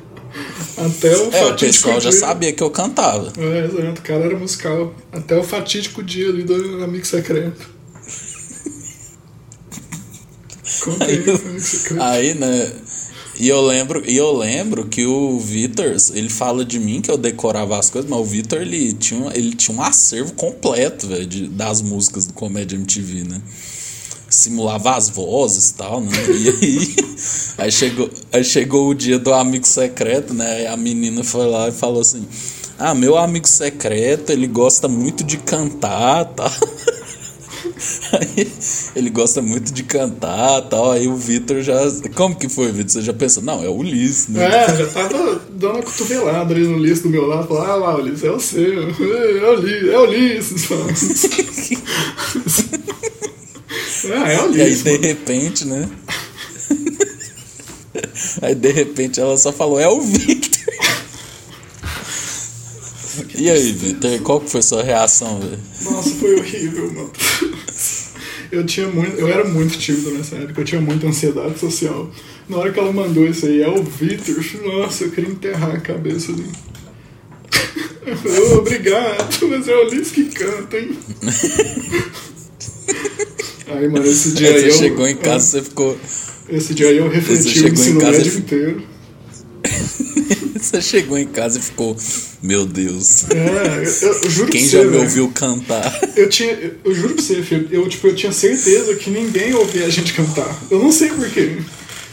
[0.77, 2.13] Até o é, o pessoal dia...
[2.13, 3.33] já sabia que eu cantava.
[3.37, 4.01] É, exato.
[4.01, 4.95] O cara era musical.
[5.11, 7.69] Até o fatídico dia ali do Amigo Secreto.
[11.01, 11.25] aí,
[11.99, 12.73] aí, né?
[13.39, 17.17] E eu lembro, e eu lembro que o Vitor, ele fala de mim que eu
[17.17, 21.81] decorava as coisas, mas o Vitor ele tinha, ele tinha um acervo completo, velho, das
[21.81, 23.41] músicas do Comédia MTV, né?
[24.29, 26.11] Simulava as vozes e tal, né?
[26.29, 26.97] E aí,
[27.59, 30.67] aí, chegou, aí chegou o dia do amigo secreto, né?
[30.67, 32.27] a menina foi lá e falou assim:
[32.79, 36.51] Ah, meu amigo secreto, ele gosta muito de cantar, tá?
[38.13, 38.51] Aí,
[38.97, 40.93] ele gosta muito de cantar tal.
[40.93, 41.79] Aí o Vitor já.
[42.15, 42.91] Como que foi, Vitor?
[42.91, 43.43] Você já pensou?
[43.43, 44.45] Não, é o Ulisses, né?
[44.45, 47.47] É, já tava dando uma cotovelada ali no Ulisses do meu lado.
[47.47, 48.83] Falou, ah lá, Ulisses, é o seu.
[48.83, 50.71] É o Ulisses.
[50.71, 51.79] É o Ulisses.
[54.15, 55.89] É o E aí, de repente, né?
[58.43, 60.59] aí, de repente, ela só falou: é o Victor.
[63.35, 65.59] E aí, Victor, qual que foi a sua reação, velho?
[65.83, 67.11] Nossa, foi horrível, mano.
[68.51, 72.11] Eu tinha muito, eu era muito tímido nessa época, eu tinha muita ansiedade social.
[72.49, 75.81] Na hora que ela mandou isso aí, é o Victor, nossa, eu queria enterrar a
[75.81, 76.53] cabeça dele.
[78.53, 80.99] oh, obrigado, mas é o Liz que canta, hein?
[83.71, 84.73] Aí, mano, esse dia Aí você eu.
[84.73, 85.99] chegou em casa, você ficou.
[86.49, 88.83] Esse dia aí eu refleti o ensino casa e médio inteiro.
[90.59, 91.97] Você chegou em casa e ficou.
[92.43, 93.31] Meu Deus.
[93.31, 95.03] É, eu, eu juro Quem pra já você, me velho.
[95.05, 96.01] ouviu cantar?
[96.17, 96.73] Eu tinha.
[96.85, 100.13] Eu, juro pra você, filho, eu, tipo, eu tinha certeza que ninguém ouvia a gente
[100.13, 100.61] cantar.
[100.71, 101.59] Eu não sei porquê.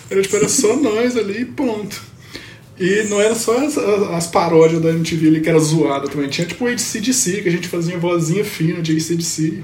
[0.09, 1.99] Era, tipo, era só nós ali e ponto.
[2.79, 6.29] E não era só as, as, as paródias da MTV ali que era zoada também.
[6.29, 9.63] Tinha tipo o ACDC, que a gente fazia vozinha fina de ACDC.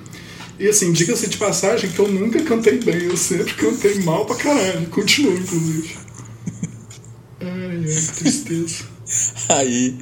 [0.61, 4.35] E assim, diga-se de passagem que eu nunca cantei bem, eu sempre cantei mal pra
[4.35, 4.85] caralho.
[4.91, 5.95] Continuo, inclusive.
[7.41, 8.83] Ai, ai, que tristeza.
[9.49, 9.97] Aí,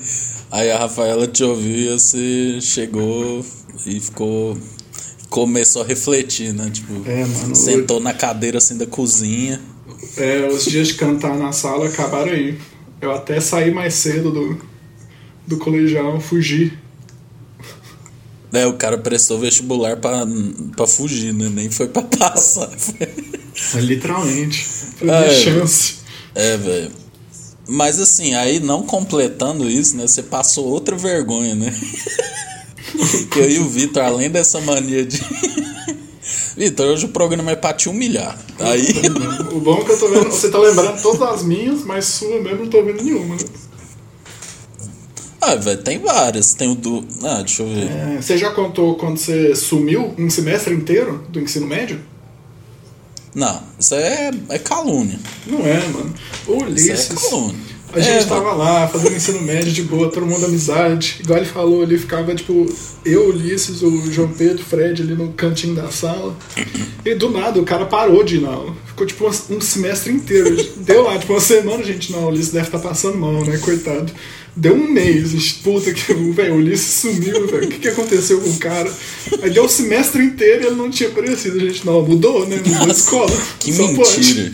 [0.52, 3.45] aí a Rafaela te ouviu e você chegou
[3.86, 4.58] e ficou.
[5.30, 6.69] Começou a refletir, né?
[6.69, 9.62] Tipo, É, mano, sentou na cadeira assim da cozinha.
[10.17, 12.60] É, os dias de cantar na sala acabaram aí.
[13.00, 14.60] Eu até saí mais cedo do,
[15.48, 16.74] do colegial, fugi.
[18.51, 20.25] É, o cara prestou vestibular pra,
[20.75, 21.49] pra fugir, né?
[21.53, 22.69] Nem foi pra passar.
[23.75, 24.63] Literalmente.
[24.97, 25.35] Foi Ah, minha é.
[25.43, 25.95] chance.
[26.33, 26.91] É, velho.
[27.67, 30.07] Mas assim, aí não completando isso, né?
[30.07, 31.71] Você passou outra vergonha, né?
[33.31, 35.21] que eu e o Vitor, além dessa mania de.
[36.57, 38.38] Vitor, hoje o programa é pra te humilhar.
[38.59, 38.88] Aí.
[39.53, 40.25] O bom é que eu tô vendo.
[40.31, 43.41] Você tá lembrando todas as minhas, mas sua mesmo não tô vendo nenhuma, né?
[45.41, 46.54] Ah, velho, tem várias.
[46.54, 47.06] Tem o do.
[47.23, 47.88] Ah, deixa eu ver.
[47.89, 51.99] É, você já contou quando você sumiu um semestre inteiro do ensino médio?
[53.34, 55.19] Não, isso é, é calúnia.
[55.45, 56.13] Não é, mano.
[56.47, 57.12] O Isso Ulisses.
[57.12, 57.69] é calúnia.
[57.91, 61.17] A gente É, tava lá fazendo ensino médio de boa, todo mundo amizade.
[61.21, 62.65] Igual ele falou ali, ficava tipo
[63.04, 66.36] eu, Ulisses, o João Pedro, o Fred ali no cantinho da sala.
[67.04, 68.75] E do nada o cara parou de ir na aula.
[68.86, 70.56] Ficou tipo um, semestre inteiro.
[70.78, 73.58] Deu lá, tipo uma semana, gente, não, o Ulisses deve estar passando mal, né?
[73.58, 74.12] Coitado.
[74.60, 77.63] Deu um mês, gente, puta que o velho, o Ulisses sumiu, velho.
[77.63, 78.91] O que, que aconteceu com o cara?
[79.41, 81.56] Aí deu o semestre inteiro e ele não tinha aparecido.
[81.56, 82.58] A gente, não, mudou, né?
[82.58, 83.41] Mudou Nossa, escola.
[83.58, 84.17] Que Só pode.
[84.17, 84.52] mentira.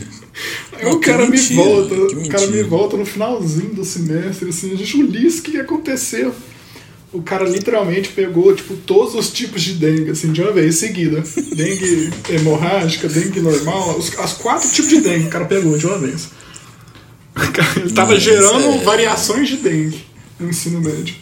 [0.73, 3.83] Aí Não, o cara me mentira, volta, que o cara me volta no finalzinho do
[3.83, 6.35] semestre, assim, a gente, Ulisses, o que que aconteceu?
[7.11, 11.23] O cara literalmente pegou, tipo, todos os tipos de dengue, assim, de uma vez, seguida.
[11.55, 15.97] Dengue hemorrágica, dengue normal, os, as quatro tipos de dengue o cara pegou de uma
[15.97, 16.27] vez.
[17.77, 20.05] Ele tava Não, gerando é- variações de dengue
[20.39, 21.15] no ensino médio.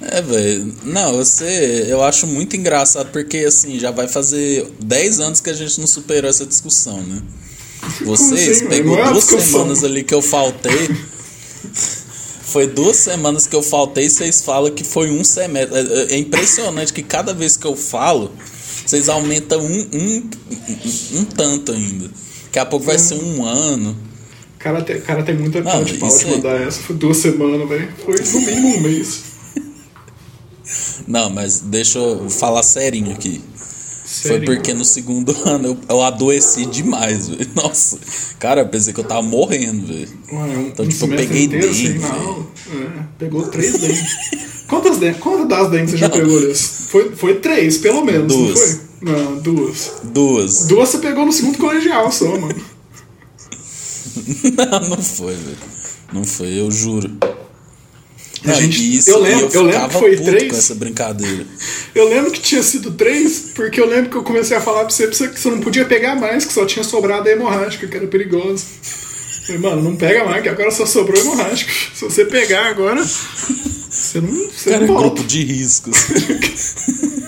[0.00, 0.74] É, velho.
[0.84, 1.86] Não, você.
[1.88, 5.86] Eu acho muito engraçado porque, assim, já vai fazer 10 anos que a gente não
[5.86, 7.22] superou essa discussão, né?
[8.00, 10.90] Vocês assim, pegou é duas semanas ali que eu faltei.
[12.44, 15.76] Foi duas semanas que eu faltei e vocês falam que foi um semestre.
[15.78, 18.32] É- É impressionante que cada vez que eu falo,
[18.84, 22.10] vocês aumentam um, um, um, um tanto ainda.
[22.46, 23.96] Daqui a pouco vai ser um ano.
[24.62, 26.80] O cara tem, o cara tem muita cara de pau de mandar essa.
[26.82, 27.88] Foi duas semanas, velho.
[28.04, 29.22] Foi no mínimo um mês.
[31.08, 33.40] Não, mas deixa eu falar serinho aqui.
[33.56, 34.44] Foi Sério.
[34.44, 37.50] porque no segundo ano eu, eu adoeci demais, velho.
[37.56, 37.98] Nossa,
[38.38, 40.08] cara, eu pensei que eu tava morrendo, velho.
[40.32, 42.46] Ué, um, Então, tipo, eu peguei inteiro aula.
[42.72, 44.00] É, pegou três dengue.
[44.68, 45.18] Quantas dengue?
[45.18, 46.86] Quantas das dengue você já pegou, Liz?
[46.88, 48.60] Foi, foi três, pelo menos, Duas.
[48.60, 48.92] não foi?
[49.02, 49.92] Não, duas.
[50.04, 50.66] Duas.
[50.66, 52.54] Duas você pegou no segundo colegial só, mano.
[54.56, 55.56] Não, não foi, velho.
[56.12, 57.10] Não foi, eu juro.
[58.44, 60.50] A Não, gente- isso, eu lembro- eu lembro ficava que foi três.
[60.52, 61.46] com essa brincadeira.
[61.94, 64.90] Eu lembro que tinha sido três, porque eu lembro que eu comecei a falar pra
[64.90, 67.86] você, pra você que você não podia pegar mais, que só tinha sobrado a hemorrágica,
[67.86, 68.64] que era perigosa.
[69.46, 71.70] Falei, mano, não pega mais, que agora só sobrou hemorrágica.
[71.94, 75.02] Se você pegar agora, você não, você Cara, não volta.
[75.08, 75.96] grupo de riscos.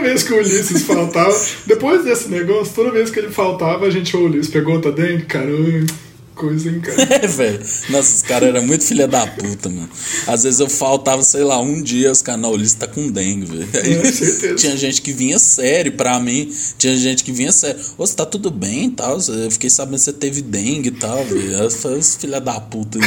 [0.00, 3.90] Toda vez que o Ulisses faltava, depois desse negócio, toda vez que ele faltava, a
[3.90, 5.26] gente, ô Ulisses, pegou outra dengue?
[5.26, 5.92] Caramba,
[6.34, 7.02] coisa, hein, cara.
[7.22, 7.60] É, velho.
[7.90, 9.90] Nossa, os caras eram muito filha da puta, mano.
[10.26, 13.10] Às vezes eu faltava, sei lá, um dia, os caras, não, o Ulisses tá com
[13.10, 13.68] dengue, velho.
[13.74, 16.50] É, tinha gente que vinha sério pra mim.
[16.78, 17.78] Tinha gente que vinha sério.
[17.98, 19.18] Ô, você tá tudo bem e tal?
[19.28, 21.70] Eu fiquei sabendo que você teve dengue e tal, velho.
[21.70, 22.98] Falei, "Esse filha da puta.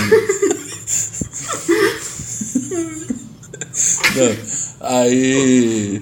[4.16, 4.38] Não,
[4.84, 6.02] Aí.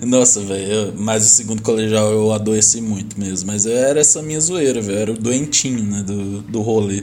[0.00, 0.94] Nossa, velho.
[0.96, 3.46] Mas o segundo colegial eu adoeci muito mesmo.
[3.48, 4.98] Mas eu era essa minha zoeira, velho.
[4.98, 6.02] Era o doentinho, né?
[6.02, 7.02] Do, do rolê.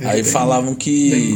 [0.00, 1.34] Aí bem- falavam que.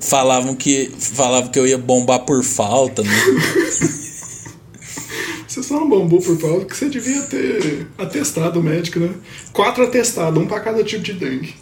[0.00, 0.90] Falavam que.
[0.98, 3.10] Falavam que eu ia bombar por falta, né?
[5.48, 9.10] Você só não bombou por falta que você devia ter atestado médico, né?
[9.54, 11.54] Quatro atestados, um pra cada tipo de dengue.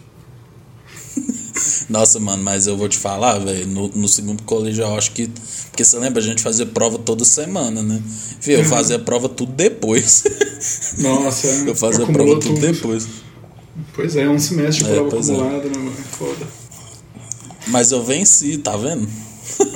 [1.88, 5.28] Nossa, mano, mas eu vou te falar, velho, no, no segundo colegial, eu acho que.
[5.70, 8.00] Porque você lembra, a gente fazia prova toda semana, né?
[8.40, 8.58] Fih, Uhum.
[8.60, 10.24] eu fazia prova tudo depois.
[10.98, 13.06] Nossa, eu fazia prova tudo depois.
[13.92, 15.20] Pois é, um semestre de É, prova é.
[15.20, 15.92] acumulada, né, mano?
[16.10, 16.46] Foda.
[17.68, 19.08] Mas eu venci, tá vendo?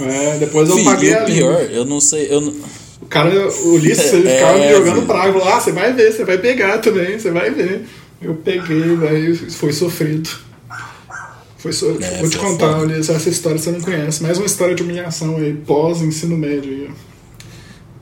[0.00, 2.26] É, depois eu Fih, paguei a o pior, eu não sei.
[2.30, 2.54] Eu não...
[3.08, 5.32] cara, o Ulisses, ele ficava me jogando praga.
[5.32, 7.86] Falou, ah, você vai ver, você vai pegar também, você vai ver.
[8.20, 10.28] Eu peguei, velho, foi sofrido.
[11.58, 11.98] Foi so...
[12.00, 12.96] É, Vou te contar, foda.
[12.96, 14.22] Essa história você não conhece.
[14.22, 16.90] Mais uma história de humilhação aí, pós-ensino médio aí.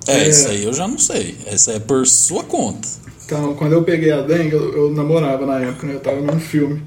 [0.09, 0.29] É, É.
[0.29, 1.37] isso aí eu já não sei.
[1.47, 2.87] Essa é por sua conta.
[3.25, 5.95] Então, quando eu peguei a dengue, eu, eu namorava na época, né?
[5.95, 6.81] Eu tava num filme.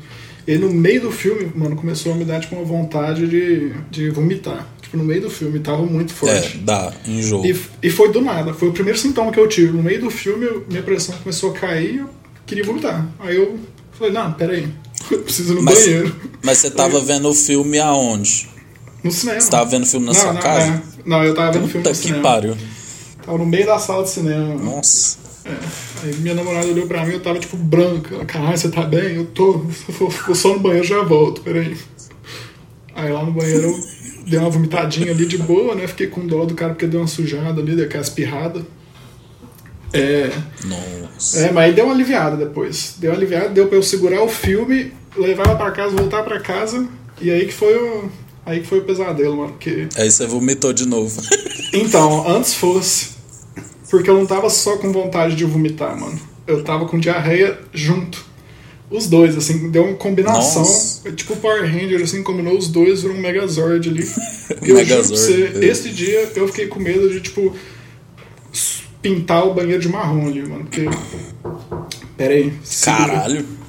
[0.47, 4.09] E no meio do filme, mano, começou a me dar, tipo, uma vontade de, de
[4.09, 4.67] vomitar.
[4.81, 6.57] Tipo, no meio do filme, tava muito É, forte.
[6.59, 7.45] dá, enjoo.
[7.45, 9.73] E, e foi do nada, foi o primeiro sintoma que eu tive.
[9.75, 12.09] No meio do filme, eu- minha pressão começou a cair e eu
[12.47, 13.05] queria vomitar.
[13.19, 13.59] Aí eu
[13.91, 14.67] falei, não, peraí,
[15.11, 16.15] eu preciso ir no Mas- banheiro.
[16.43, 18.49] Mas você tava vendo o filme aonde?
[19.03, 19.39] No cinema.
[19.41, 20.71] Você tava vendo o filme na não, sua não, casa?
[20.71, 20.81] é.
[21.05, 22.23] Não, eu tava vendo o filme Puta no que cinema.
[22.23, 22.57] pariu.
[23.25, 24.55] Tava no meio da sala de cinema.
[24.55, 25.17] Nossa.
[25.45, 25.51] É.
[26.03, 28.13] Aí minha namorada olhou pra mim, eu tava tipo branca.
[28.15, 29.15] Ela, caralho, você tá bem?
[29.15, 29.65] Eu tô.
[29.99, 31.75] Eu vou só no banheiro já volto, peraí.
[32.95, 33.79] Aí lá no banheiro eu
[34.27, 35.87] dei uma vomitadinha ali de boa, né?
[35.87, 38.65] Fiquei com dó do cara porque deu uma sujada ali, deu aquela espirrada.
[39.93, 40.31] É.
[40.65, 41.39] Nossa.
[41.39, 42.95] É, mas aí deu uma aliviada depois.
[42.97, 46.39] Deu uma aliviada, deu pra eu segurar o filme, levar ela pra casa, voltar pra
[46.39, 46.87] casa.
[47.21, 48.09] E aí que foi o.
[48.45, 49.51] Aí que foi o pesadelo, mano.
[49.51, 51.21] Porque Aí você vomitou de novo.
[51.73, 53.19] então, antes fosse.
[53.89, 56.19] Porque eu não tava só com vontade de vomitar, mano.
[56.45, 58.29] Eu tava com diarreia junto.
[58.89, 60.63] Os dois, assim, deu uma combinação.
[60.63, 61.11] Nossa.
[61.11, 64.09] Tipo o Power Ranger, assim, combinou os dois, virou um Megazord ali.
[64.63, 65.65] E eu juro pra Megazord, você, é.
[65.65, 67.55] esse dia eu fiquei com medo de, tipo,
[69.01, 70.65] pintar o banheiro de marrom ali, mano.
[70.65, 70.85] Porque.
[72.17, 72.57] Pera aí.
[72.63, 73.07] segura.
[73.07, 73.59] Caralho.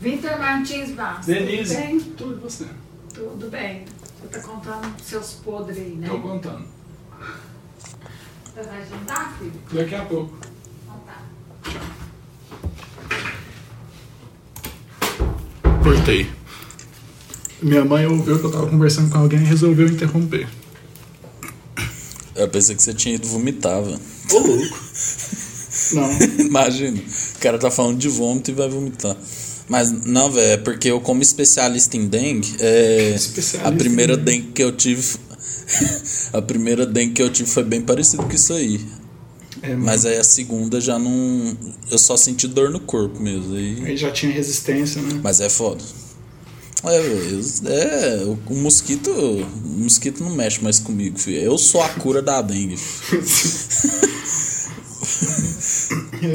[0.00, 1.26] Vitor Martins Bastos.
[1.26, 2.00] Denise, Tudo bem?
[2.00, 2.66] tudo você.
[3.14, 3.84] Tudo bem.
[4.20, 6.08] Você tá contando seus podres aí, né?
[6.08, 6.64] Tô contando.
[8.44, 9.52] Você vai jantar, filho?
[9.72, 10.36] Daqui a pouco.
[10.84, 11.22] Então tá.
[15.82, 16.30] Cortei.
[17.62, 20.46] Minha mãe ouviu que eu tava conversando com alguém e resolveu interromper.
[22.36, 24.00] Eu pensei que você tinha ido vomitar, velho.
[24.32, 24.78] Ô, louco.
[25.92, 26.10] Não.
[26.46, 29.16] Imagina, o cara tá falando de vômito e vai vomitar.
[29.68, 34.42] Mas não, velho, é porque eu, como especialista em dengue, é, Especialista a primeira dengue.
[34.42, 35.02] dengue que eu tive.
[36.32, 38.80] a primeira dengue que eu tive foi bem parecido com isso aí.
[39.62, 41.56] É, mas Mas aí a segunda já não.
[41.90, 43.56] Eu só senti dor no corpo mesmo.
[43.56, 45.20] Aí, aí já tinha resistência, né?
[45.22, 45.82] mas é foda.
[46.88, 49.10] É, eu- é, o, o mosquito.
[49.10, 49.46] O
[49.82, 51.38] mosquito não mexe mais comigo, filho.
[51.40, 52.76] Eu sou a cura da dengue.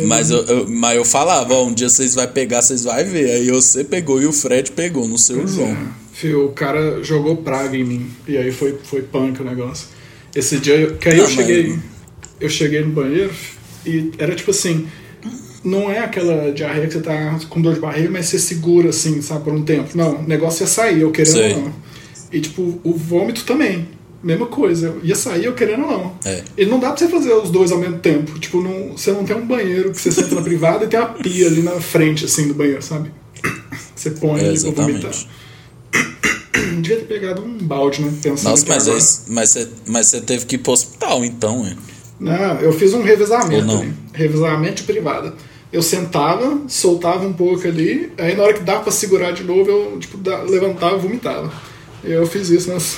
[0.07, 3.31] Mas eu, eu- mas eu falava, ó, um dia vocês vai pegar, vocês vai ver.
[3.31, 5.75] Aí você pegou e o Fred pegou no seu João.
[6.13, 8.11] Fio, o cara jogou praga em mim.
[8.27, 9.87] E aí foi, foi punk o negócio.
[10.35, 11.67] Esse dia, eu, que aí eu Não, cheguei.
[11.69, 11.79] mas-
[12.39, 13.33] Eu cheguei no banheiro
[13.85, 14.87] e era tipo assim.
[15.63, 19.21] Não é aquela diarreia que você tá com dor de barriga, mas você segura assim,
[19.21, 19.95] sabe, por um tempo.
[19.95, 21.53] Não, o negócio ia sair, eu querendo Sei.
[21.53, 21.73] ou não.
[22.31, 23.87] E tipo, o vômito também.
[24.23, 26.13] Mesma coisa, ia sair eu querendo ou não.
[26.25, 26.43] É.
[26.57, 28.37] E não dá pra você fazer os dois ao mesmo tempo.
[28.39, 31.09] Tipo, não, você não tem um banheiro que você senta na privada e tem uma
[31.09, 33.11] pia ali na frente, assim, do banheiro, sabe?
[33.95, 35.11] Você põe É, ali pra vomitar.
[36.81, 38.11] Devia ter pegado um balde, né?
[38.21, 38.93] Pensando Nossa, mas, aí-
[39.33, 41.75] mas, você, mas você teve que ir pro hospital então, hein?
[42.19, 43.81] Não, eu fiz um revezamento Ou não?
[43.81, 43.93] ali.
[44.13, 45.33] Revezamento de privada.
[45.71, 49.69] Eu sentava, soltava um pouco ali, aí na hora que dava pra segurar de novo,
[49.69, 51.51] eu tipo, levantava e vomitava.
[52.03, 52.97] Eu fiz isso, nas...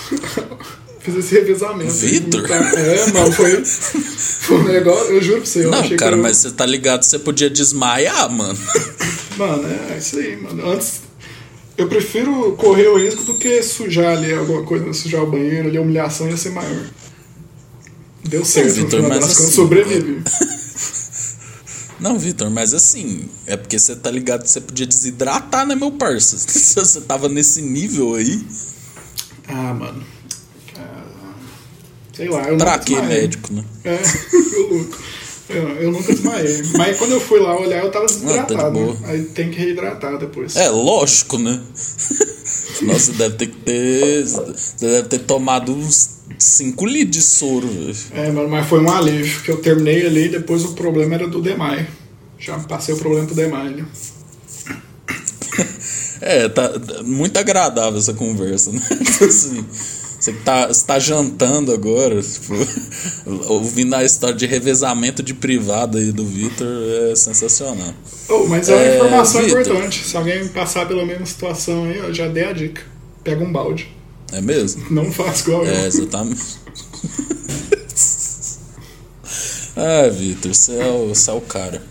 [1.00, 1.92] fiz esse revezamento.
[1.92, 2.50] Vitor?
[2.50, 5.66] É, mano, foi, foi um negócio, eu juro pra você.
[5.66, 6.24] Eu não, achei cara, que eu...
[6.24, 8.58] mas você tá ligado, você podia desmaiar, mano.
[9.36, 10.70] Mano, é isso aí, mano.
[10.70, 11.02] Antes,
[11.76, 15.78] eu prefiro correr o risco do que sujar ali alguma coisa, sujar o banheiro ali,
[15.78, 16.86] a humilhação ia ser maior.
[18.24, 20.22] Deu certo, Vitor, mas assim, sobrevive.
[22.04, 25.90] Não, Vitor, mas assim, é porque você tá ligado que você podia desidratar, né, meu
[25.90, 26.38] parça?
[26.38, 28.46] Se você tava nesse nível aí,
[29.48, 30.04] Ah, mano.
[30.78, 31.06] Ah,
[32.12, 33.64] sei lá, eu pra que médico, né?
[33.86, 34.00] É,
[34.54, 34.98] eu louco.
[35.48, 36.64] Eu, eu nunca desmaiei.
[36.78, 38.72] Mas quando eu fui lá olhar, eu tava tá de desidratado.
[38.72, 38.94] boa.
[38.96, 39.00] né?
[39.06, 40.56] Aí tem que reidratar depois.
[40.58, 41.62] É, lógico, né?
[42.82, 44.26] Nossa, você deve ter que ter.
[44.26, 47.96] Você deve ter tomado uns 5 litros de soro, velho.
[48.14, 51.28] É, mano, mas foi um alívio, que eu terminei ali e depois o problema era
[51.28, 51.88] do Demai.
[52.40, 53.86] Já passei o problema pro Demai ali.
[56.26, 58.80] É, tá tá muito agradável essa conversa, né?
[59.04, 59.66] Tipo assim,
[60.18, 62.54] você que tá, você tá jantando agora, tipo,
[63.52, 66.66] ouvindo a história de revezamento de privada aí do Vitor
[67.12, 67.94] é sensacional.
[68.30, 70.06] Oh, mas é uma É, informação importante.
[70.06, 72.82] Se alguém passar pela mesma situação aí, eu já dei a dica.
[73.22, 73.94] Pega um balde.
[74.34, 74.84] É mesmo?
[74.90, 75.88] Não faz igual É, eu.
[75.88, 76.42] exatamente.
[79.76, 81.82] ah, Vitor, você é, o, você é o cara.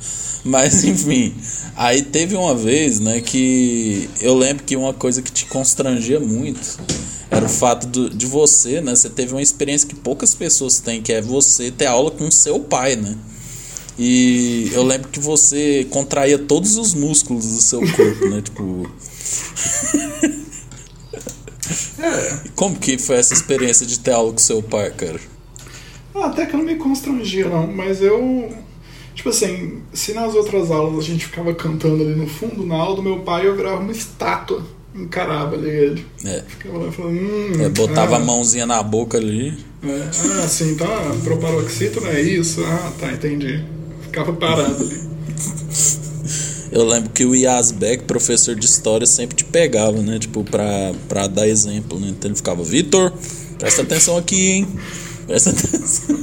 [0.45, 1.35] Mas enfim,
[1.77, 6.79] aí teve uma vez, né, que eu lembro que uma coisa que te constrangia muito
[7.31, 8.95] era o fato do, de você, né?
[8.95, 12.61] Você teve uma experiência que poucas pessoas têm, que é você ter aula com seu
[12.61, 13.17] pai, né?
[13.99, 18.43] E eu lembro que você contraía todos os músculos do seu corpo, né?
[18.43, 18.91] Tipo.
[21.99, 22.41] É.
[22.55, 25.21] Como que foi essa experiência de ter aula com seu pai, cara?
[26.15, 28.51] Ah, até que eu não me constrangia, não, mas eu.
[29.15, 32.97] Tipo assim, se nas outras aulas a gente ficava cantando ali no fundo, na aula
[32.97, 36.07] do meu pai eu virava uma estátua, encarava ali ele.
[36.25, 36.43] É.
[36.47, 37.63] Ficava lá falando, hum.
[37.63, 39.57] É, botava ah, a mãozinha na boca ali.
[39.83, 40.87] É, ah, sim, tá,
[41.25, 42.65] proparoxítono é isso?
[42.65, 43.65] Ah, tá, entendi.
[44.03, 45.12] Ficava parado ali.
[46.73, 50.19] Eu lembro que o Yasbeck, professor de história, sempre te pegava, né?
[50.19, 52.09] Tipo, pra, pra dar exemplo, né?
[52.09, 53.13] Então ele ficava, Vitor,
[53.59, 54.69] presta atenção aqui, hein?
[55.27, 56.17] Presta atenção.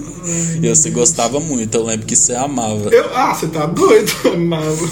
[0.61, 2.89] E você gostava muito, eu lembro que você amava.
[2.89, 4.89] Eu, ah, você tá doido, amava.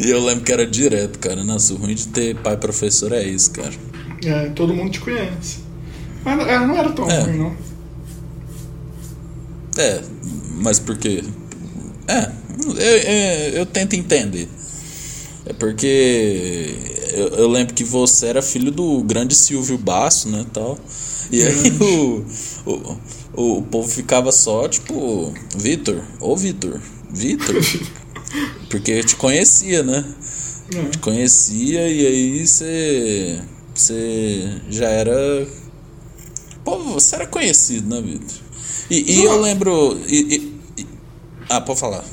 [0.00, 1.44] E eu lembro que era direto, cara.
[1.44, 3.72] Nossa, o ruim de ter pai professor é isso, cara.
[4.24, 5.58] É, todo mundo te conhece.
[6.24, 7.20] Mas não- é, não era tão É.
[7.22, 7.56] ruim, não.
[9.78, 10.02] É,
[10.56, 11.22] mas por quê?
[12.12, 12.30] É,
[12.66, 14.48] eu, eu, eu tento entender.
[15.46, 16.74] É porque
[17.12, 20.78] eu, eu lembro que você era filho do grande Silvio Basso, né, tal.
[21.30, 22.24] E aí o,
[22.66, 22.98] o,
[23.34, 27.56] o, o povo ficava só, tipo, Vitor, ô Vitor, Vitor.
[28.70, 30.04] Porque eu te conhecia, né?
[30.74, 30.84] É.
[30.90, 33.40] Te conhecia e aí você.
[33.74, 35.46] Você já era.
[36.64, 38.36] Pô, você era conhecido, né, Vitor?
[38.90, 39.98] E, e eu lembro.
[40.08, 40.51] e-
[41.56, 42.04] ah, pode falar.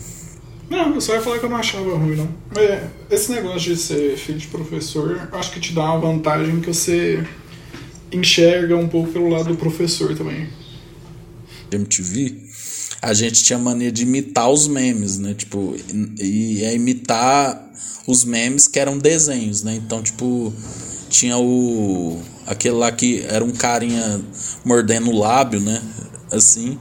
[0.70, 2.30] Não, eu só ia falar que eu não achava ruim, não.
[2.62, 6.68] É, esse negócio de ser filho de professor, acho que te dá uma vantagem que
[6.68, 7.26] você
[8.12, 10.48] enxerga um pouco pelo lado do professor também.
[11.72, 12.36] MTV,
[13.02, 15.34] a gente tinha mania de imitar os memes, né?
[15.34, 15.76] Tipo,
[16.20, 17.72] e é imitar
[18.06, 19.76] os memes que eram desenhos, né?
[19.76, 20.54] Então, tipo,
[21.10, 22.22] tinha o.
[22.46, 24.22] aquele lá que era um carinha
[24.66, 25.82] mordendo o lábio, né?
[26.32, 26.78] Assim.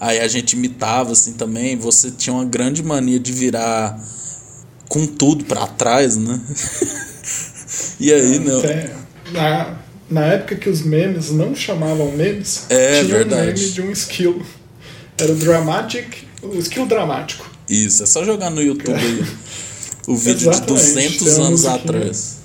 [0.00, 1.76] Aí a gente imitava assim também.
[1.76, 4.02] Você tinha uma grande mania de virar
[4.88, 6.40] com tudo pra trás, né?
[8.00, 8.58] e aí, não.
[8.58, 8.94] Até
[9.32, 9.78] na,
[10.10, 13.42] na época que os memes não chamavam memes, É, tinha verdade.
[13.42, 14.42] um meme de um skill.
[15.18, 17.48] Era o Dramatic, o skill dramático.
[17.68, 19.24] Isso, é só jogar no YouTube aí.
[20.06, 22.36] O vídeo de Exatamente, 200 tem uma anos atrás.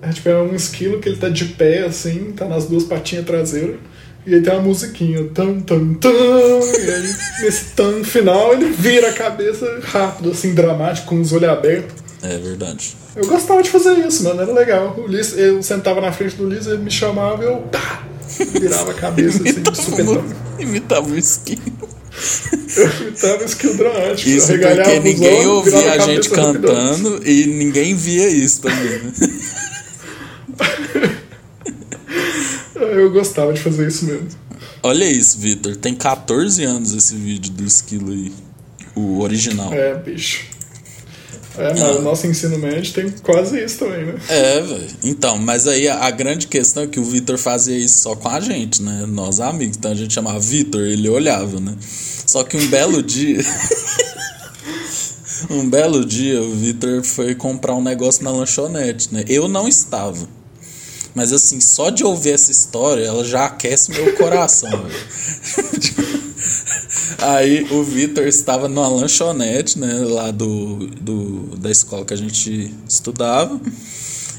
[0.00, 3.26] É tipo, é um esquilo que ele tá de pé, assim, tá nas duas patinhas
[3.26, 3.76] traseiras.
[4.26, 6.10] E aí tem uma musiquinha, tan, tan, tan.
[6.10, 11.48] E aí, nesse tan final, ele vira a cabeça rápido, assim, dramático, com os olhos
[11.48, 11.94] abertos.
[12.22, 12.96] É verdade.
[13.16, 14.94] Eu gostava de fazer isso, mano, era legal.
[14.98, 18.04] O Liz, eu sentava na frente do Liz, ele me chamava e eu, pá,
[18.52, 20.24] virava a cabeça, assim, de supetão.
[20.58, 21.58] Imitava um skin.
[22.76, 24.28] Eu imitava o skill dramático.
[24.28, 26.74] Isso porque ninguém olhos, ouvia virava a gente rapidão.
[26.74, 28.98] cantando e ninguém via isso também.
[28.98, 29.12] né?
[32.80, 34.28] Eu gostava de fazer isso mesmo.
[34.82, 35.76] Olha isso, Vitor.
[35.76, 38.32] Tem 14 anos esse vídeo do esquilo aí.
[38.94, 39.72] O original.
[39.72, 40.44] É, bicho.
[41.58, 44.14] É, mas o nosso ensino médio tem quase isso também, né?
[44.28, 44.86] É, velho.
[45.02, 48.28] Então, mas aí a, a grande questão é que o Vitor fazia isso só com
[48.28, 49.04] a gente, né?
[49.06, 49.76] Nós amigos.
[49.76, 51.76] Então a gente chamava Vitor, ele olhava, né?
[51.80, 53.44] Só que um belo dia.
[55.50, 59.24] um belo dia o Vitor foi comprar um negócio na lanchonete, né?
[59.28, 60.28] Eu não estava.
[61.14, 64.70] Mas assim, só de ouvir essa história, ela já aquece meu coração.
[67.18, 72.74] Aí o Vitor estava numa lanchonete, né, lá do, do, da escola que a gente
[72.88, 73.60] estudava.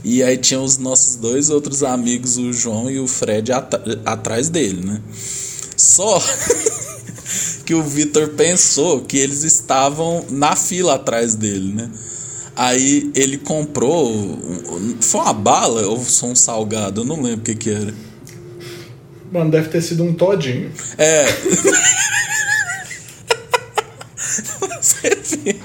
[0.04, 3.72] E aí tinha os nossos dois outros amigos, o João e o Fred, at
[4.04, 5.00] atrás dele, né?
[5.78, 6.20] Só
[7.66, 11.92] que o Vitor pensou que eles estavam na fila atrás dele, né?
[12.64, 14.38] Aí ele comprou.
[15.00, 17.02] Foi uma bala ou foi um salgado?
[17.02, 17.92] Eu não lembro o que, que era.
[19.32, 20.72] Mano, deve ter sido um todinho.
[20.96, 21.26] É.
[24.80, 25.10] Você
[25.44, 25.56] vê.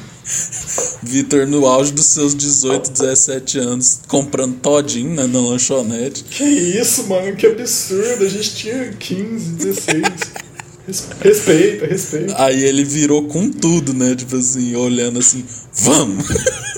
[1.03, 6.25] Vitor, no auge dos seus 18, 17 anos, comprando todinho né, na lanchonete.
[6.25, 8.25] Que isso, mano, que absurdo.
[8.25, 10.03] A gente tinha 15, 16.
[10.87, 12.35] Res- Respeita, respeita.
[12.43, 14.15] Aí ele virou com tudo, né?
[14.15, 15.45] Tipo assim, olhando assim,
[15.75, 16.25] vamos!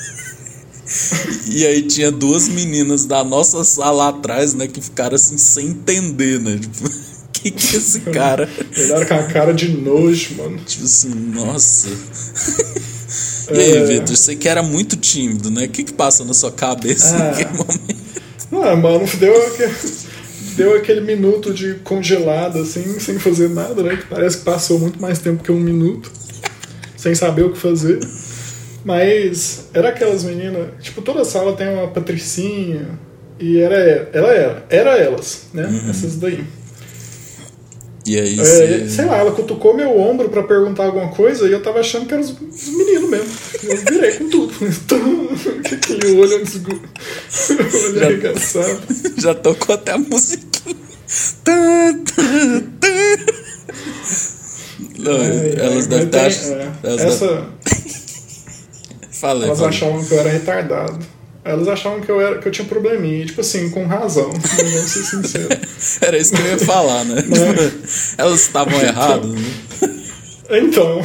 [1.51, 4.67] E aí tinha duas meninas da nossa sala atrás, né?
[4.67, 6.59] Que ficaram assim, sem entender, né?
[6.59, 6.91] Tipo,
[7.33, 8.49] que que é esse cara?
[8.77, 10.59] Olharam com a cara de nojo, mano.
[10.67, 11.89] Tipo assim, nossa.
[13.51, 13.85] E aí, É.
[13.87, 15.65] Vitor, você que era muito tímido, né?
[15.65, 17.19] O que que passa na sua cabeça Ah.
[17.31, 18.09] naquele momento?
[18.53, 19.75] Ah, mano, deu aquele,
[20.57, 23.97] deu aquele minuto de congelado, assim, sem fazer nada, né?
[23.97, 26.11] Que parece que passou muito mais tempo que um minuto,
[26.97, 27.99] sem saber o que fazer.
[28.85, 32.99] Mas era aquelas meninas, tipo, toda sala tem uma patricinha,
[33.39, 33.75] e era
[34.13, 35.65] ela era, era elas, né?
[35.67, 35.91] Uhum.
[35.91, 36.45] Essas daí.
[38.07, 38.89] E aí É, você.
[38.89, 42.15] sei lá, ela cutucou meu ombro pra perguntar alguma coisa e eu tava achando que
[42.15, 43.29] eram os, os meninos mesmo.
[43.65, 44.55] Eu virei com tudo.
[44.65, 45.29] Então,
[45.77, 48.81] aquele olho, olho Já- arregaçado.
[49.19, 50.77] Já tocou até a musiquinha.
[54.99, 56.27] Não, Ai, elas ai, devem estar.
[56.27, 57.47] é, essa.
[59.21, 59.75] Falei, elas falei.
[59.75, 60.99] achavam que eu era retardado.
[61.45, 64.31] Elas achavam que eu, era, que eu tinha probleminha, tipo assim, com razão.
[64.31, 65.49] Vamos ser sincero.
[66.03, 67.25] Era isso que eu ia falar, né?
[68.19, 69.41] Elas estavam erradas, né?
[70.51, 71.03] Então,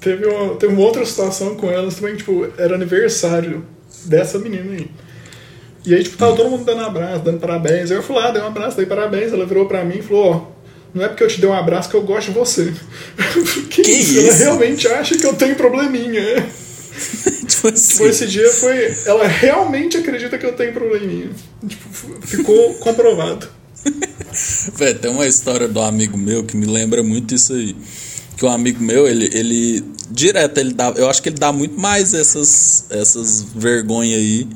[0.00, 3.62] teve uma, teve uma outra situação com elas também, tipo, era aniversário
[4.06, 4.90] dessa menina aí.
[5.84, 7.90] E aí, tipo, tava todo mundo dando abraço, dando parabéns.
[7.90, 9.34] Aí eu fui lá, dei um abraço, dei parabéns.
[9.34, 10.40] Ela virou pra mim e falou, ó,
[10.94, 12.72] não é porque eu te dei um abraço que eu gosto de você.
[13.68, 14.18] que, Que isso?
[14.18, 16.22] Ela realmente acha que eu tenho probleminha.
[17.46, 17.96] Tipo assim.
[17.96, 18.94] Foi esse dia, foi.
[19.06, 21.30] Ela realmente acredita que eu tenho probleminha.
[21.66, 23.48] Tipo, ficou comprovado.
[24.76, 27.74] Véi, tem uma história do amigo meu que me lembra muito isso aí.
[28.36, 31.78] Que um amigo meu, ele, ele direto, ele dá, eu acho que ele dá muito
[31.78, 34.48] mais essas, essas vergonhas aí,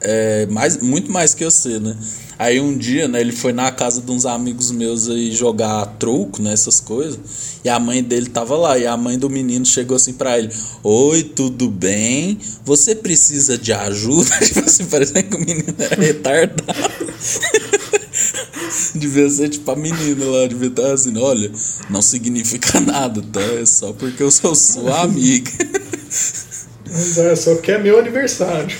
[0.00, 1.96] é, mais, muito mais que eu sei, né?
[2.38, 6.42] Aí um dia, né, ele foi na casa de uns amigos meus aí jogar truco,
[6.42, 7.18] né, essas coisas,
[7.64, 10.50] e a mãe dele tava lá, e a mãe do menino chegou assim pra ele,
[10.82, 12.38] Oi, tudo bem?
[12.64, 14.30] Você precisa de ajuda?
[14.44, 16.74] Tipo assim, parecendo que o menino era retardado.
[18.94, 21.50] Devia ser tipo a menina lá, devia estar assim, olha,
[21.90, 23.40] não significa nada, tá?
[23.40, 25.50] É só porque eu sou sua amiga.
[26.94, 28.76] Mas é, só porque é meu aniversário.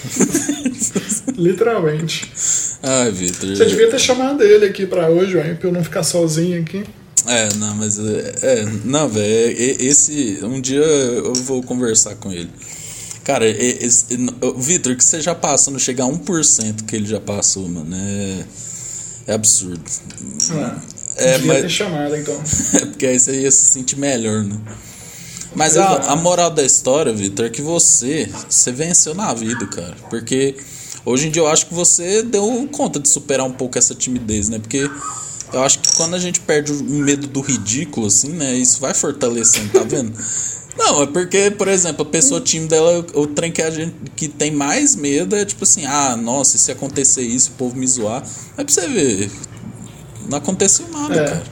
[1.36, 2.30] Literalmente.
[2.86, 3.56] Ai, Vitor.
[3.56, 6.84] Você devia ter chamado ele aqui pra hoje, ué, pra eu não ficar sozinho aqui.
[7.26, 12.14] É, não, mas é, é, não, velho, é, é, esse um dia eu vou conversar
[12.16, 12.50] com ele.
[13.24, 13.46] Cara,
[14.58, 18.44] Vitor, que você já passou, não chega a 1% que ele já passou, mano, é,
[19.28, 19.82] é absurdo.
[20.52, 20.78] Ah,
[21.16, 22.38] É, devia mas- ter chamado, então.
[22.74, 24.58] É porque aí você ia se sentir melhor, né?
[25.56, 29.94] Mas a, a moral da história, Vitor, é que você, você venceu na vida, cara.
[30.10, 30.56] Porque
[31.04, 34.48] hoje em dia eu acho que você deu conta de superar um pouco essa timidez,
[34.48, 34.58] né?
[34.58, 34.90] Porque
[35.52, 38.54] eu acho que quando a gente perde o medo do ridículo, assim, né?
[38.54, 40.12] Isso vai fortalecendo, tá vendo?
[40.76, 44.26] Não, é porque, por exemplo, a pessoa tímida, ela, o trem que a gente que
[44.26, 47.86] tem mais medo é tipo assim, ah, nossa, e se acontecer isso, o povo me
[47.86, 48.22] zoar.
[48.56, 49.30] Mas pra você ver,
[50.28, 51.24] não aconteceu nada, É.
[51.24, 51.42] cara.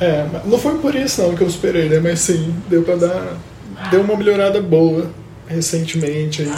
[0.00, 1.98] É, não foi por isso não que eu superei, né?
[1.98, 3.36] Mas sim, deu pra dar.
[3.90, 5.10] Deu uma melhorada boa
[5.48, 6.52] recentemente aí.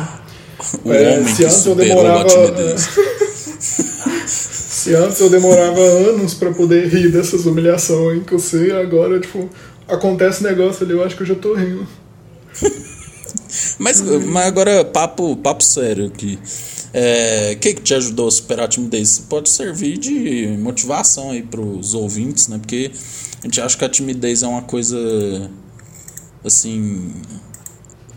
[0.84, 2.76] O É, homem se que antes eu superou demorava-.
[4.26, 9.48] Se antes eu demorava anos pra poder rir dessas humilhações que eu sei, agora, tipo,
[9.86, 11.86] acontece negócio ali, eu acho que eu já tô rindo.
[13.78, 16.38] Mas, mas agora, papo, papo sério aqui.
[16.92, 19.18] É, O que, que te ajudou a superar a timidez?
[19.28, 22.58] Pode servir de motivação aí pros ouvintes, né?
[22.58, 22.90] Porque
[23.42, 25.50] a gente acha que a timidez é uma coisa
[26.44, 27.12] assim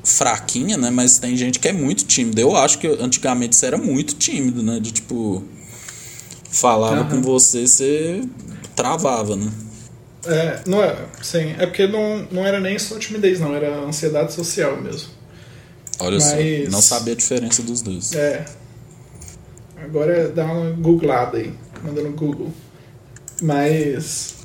[0.03, 0.89] fraquinha, né?
[0.89, 2.41] Mas tem gente que é muito tímida.
[2.41, 4.79] Eu acho que antigamente você era muito tímido, né?
[4.79, 5.43] De tipo
[6.51, 7.09] falava Aham.
[7.09, 8.21] com você, você
[8.75, 9.51] travava, né?
[10.25, 14.31] É, não é, sim, é porque não, não era nem só timidez, não, era ansiedade
[14.33, 15.09] social mesmo.
[15.99, 18.13] Olha só, Mas- não sabia a diferença dos dois.
[18.13, 18.45] É.
[19.83, 22.53] Agora dar uma googlada aí, mandando Google.
[23.41, 24.35] Mas.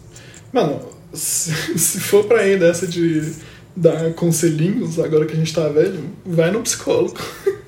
[0.53, 0.81] Mano,
[1.13, 3.33] se, se for pra ir dessa de
[3.81, 7.19] dar conselhinhos, agora que a gente tá velho, vai no psicólogo.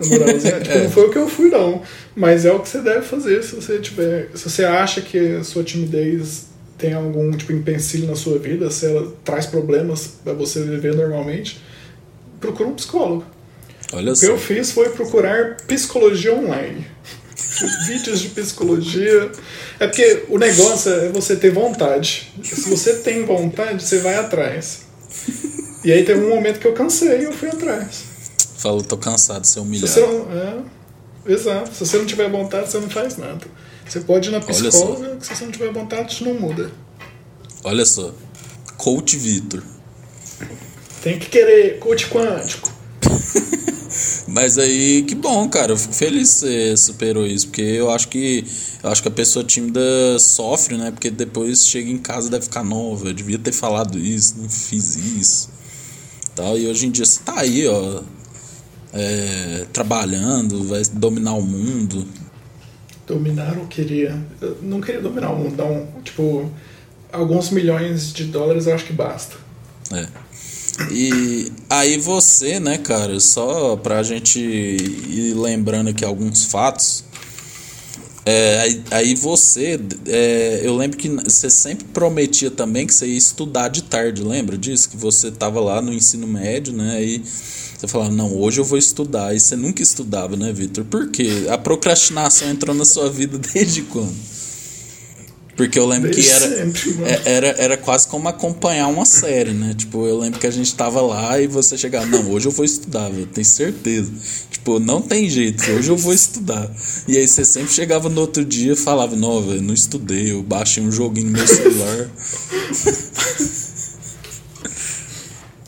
[0.00, 0.60] Na moralzinha.
[0.60, 0.82] tipo, É.
[0.84, 1.82] não foi o que eu fui, não.
[2.16, 4.28] Mas é o que você deve fazer se você tiver.
[4.34, 6.46] Se você acha que a sua timidez
[6.76, 11.60] tem algum tipo empecilho na sua vida, se ela traz problemas pra você viver normalmente,
[12.40, 13.24] procura um psicólogo.
[13.92, 14.44] Olha O que eu só.
[14.44, 16.86] fiz foi procurar psicologia online.
[17.86, 19.30] Vídeos de psicologia.
[19.78, 22.32] É porque o negócio é você ter vontade.
[22.42, 24.82] Se você tem vontade, você vai atrás.
[25.84, 28.02] E aí teve um momento que eu cansei e eu fui atrás.
[28.56, 29.88] Falou, tô cansado de ser Se humilhado.
[29.88, 31.74] você não, é, exato.
[31.74, 33.46] Se você não tiver vontade, você não faz nada.
[33.88, 36.70] Você pode ir na psicóloga, que se você não tiver vontade, isso não muda.
[37.64, 38.12] Olha só.
[38.76, 39.62] Coach Vitor.
[41.02, 42.70] Tem que querer coach quântico.
[44.28, 45.72] Mas aí, que bom, cara.
[45.72, 47.48] Eu fico feliz que você superou isso.
[47.48, 48.44] Porque eu acho que.
[48.82, 49.80] Eu acho que a pessoa tímida
[50.18, 50.90] sofre, né?
[50.90, 53.08] Porque depois chega em casa e deve ficar nova.
[53.08, 55.50] Eu devia ter falado isso, não fiz isso.
[56.40, 56.58] Tal.
[56.58, 58.00] E hoje em dia você tá aí, ó.
[58.94, 62.06] é, trabalhando, vai dominar o mundo.
[63.06, 64.18] Dominar eu queria.
[64.40, 65.86] Eu não queria dominar o mundo, não.
[66.02, 66.50] Tipo,
[67.12, 69.36] alguns milhões de dólares eu acho que basta.
[69.92, 70.06] É.
[70.90, 77.04] E aí você, né, cara, só pra gente ir lembrando aqui alguns fatos.
[78.24, 83.16] É, aí, aí você, é, eu lembro que você sempre prometia também que você ia
[83.16, 84.90] estudar de tarde, lembra disso?
[84.90, 86.96] Que você tava lá no ensino médio, né?
[86.96, 87.22] Aí
[87.80, 89.34] você falava, não, hoje eu vou estudar.
[89.34, 90.84] E você nunca estudava, né, Vitor?
[90.84, 91.46] Por quê?
[91.48, 94.14] A procrastinação entrou na sua vida desde quando?
[95.60, 99.50] Porque eu lembro Desde que era, sempre, é- era, era quase como acompanhar uma série,
[99.52, 99.74] né?
[99.76, 102.64] Tipo, eu lembro que a gente tava lá e você chegava, não, hoje eu vou
[102.64, 104.10] estudar, velho, tenho certeza.
[104.50, 106.74] Tipo, não tem jeito, hoje eu vou estudar.
[107.06, 110.42] E aí você sempre chegava no outro dia e falava, não, velho, não estudei, eu
[110.42, 112.08] baixei um joguinho no meu celular.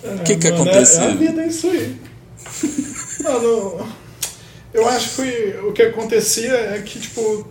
[0.03, 1.03] O que que Mano, aconteceu?
[1.03, 1.97] É, a vida é isso aí.
[3.21, 3.87] Mano,
[4.73, 7.47] eu acho que o que acontecia é que, tipo,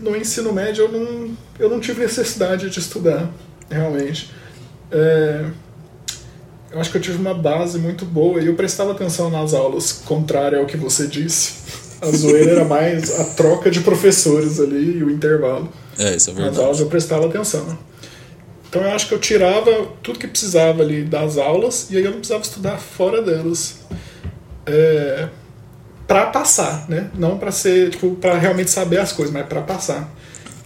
[0.00, 3.30] no ensino médio eu não, eu não tive necessidade de estudar,
[3.70, 4.30] realmente.
[4.90, 5.44] É,
[6.70, 9.92] eu acho que eu tive uma base muito boa e eu prestava atenção nas aulas,
[9.92, 11.54] contrário ao que você disse.
[12.00, 15.68] A zoeira era mais a troca de professores ali e o intervalo.
[15.98, 16.82] É, isso é Nas aulas verdade.
[16.82, 17.78] eu prestava atenção.
[18.68, 22.10] Então eu acho que eu tirava tudo que precisava ali das aulas e aí eu
[22.10, 23.76] não precisava estudar fora delas.
[24.66, 25.28] É,
[26.06, 27.10] para passar, né?
[27.14, 30.12] Não para ser, tipo, para realmente saber as coisas, mas para passar.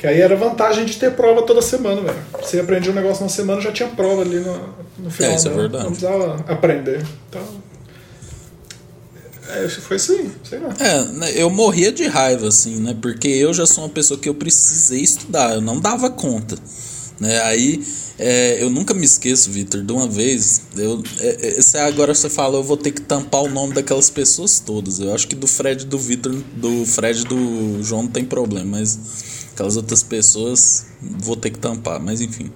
[0.00, 2.18] Que aí era vantagem de ter prova toda semana, velho.
[2.40, 5.32] Você aprendia um negócio na semana, já tinha prova ali no, no final.
[5.32, 5.62] É, isso é dela.
[5.62, 5.84] verdade.
[5.84, 7.06] Não precisava aprender.
[7.28, 7.42] Então,
[9.50, 10.74] é, foi assim, sei lá.
[10.78, 12.96] É, né, eu morria de raiva, assim, né?
[12.98, 16.56] Porque eu já sou uma pessoa que eu precisei estudar, eu não dava conta.
[17.18, 17.38] Né?
[17.42, 17.84] Aí
[18.18, 20.62] é, eu nunca me esqueço, Vitor, de uma vez.
[20.78, 24.60] Eu, é, é, agora você fala, eu vou ter que tampar o nome daquelas pessoas
[24.60, 24.98] todas.
[24.98, 28.98] Eu acho que do Fred do Vitor, do Fred do João não tem problema, mas
[29.60, 32.50] aquelas outras pessoas vou ter que tampar, mas enfim.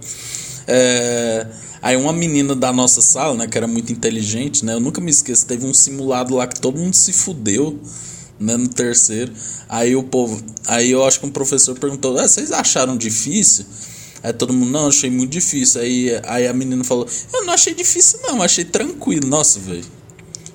[0.66, 1.46] É,
[1.82, 5.10] aí uma menina da nossa sala, né, que era muito inteligente, né, eu nunca me
[5.10, 7.78] esqueço, teve um simulado lá que todo mundo se fudeu,
[8.40, 9.30] né, no terceiro.
[9.68, 13.66] Aí o povo, aí eu acho que um professor perguntou: ah, "Vocês acharam difícil?"
[14.22, 15.82] Aí todo mundo, não, achei muito difícil.
[15.82, 19.28] Aí, aí a menina falou, eu não achei difícil, não, achei tranquilo.
[19.28, 19.84] Nossa, velho.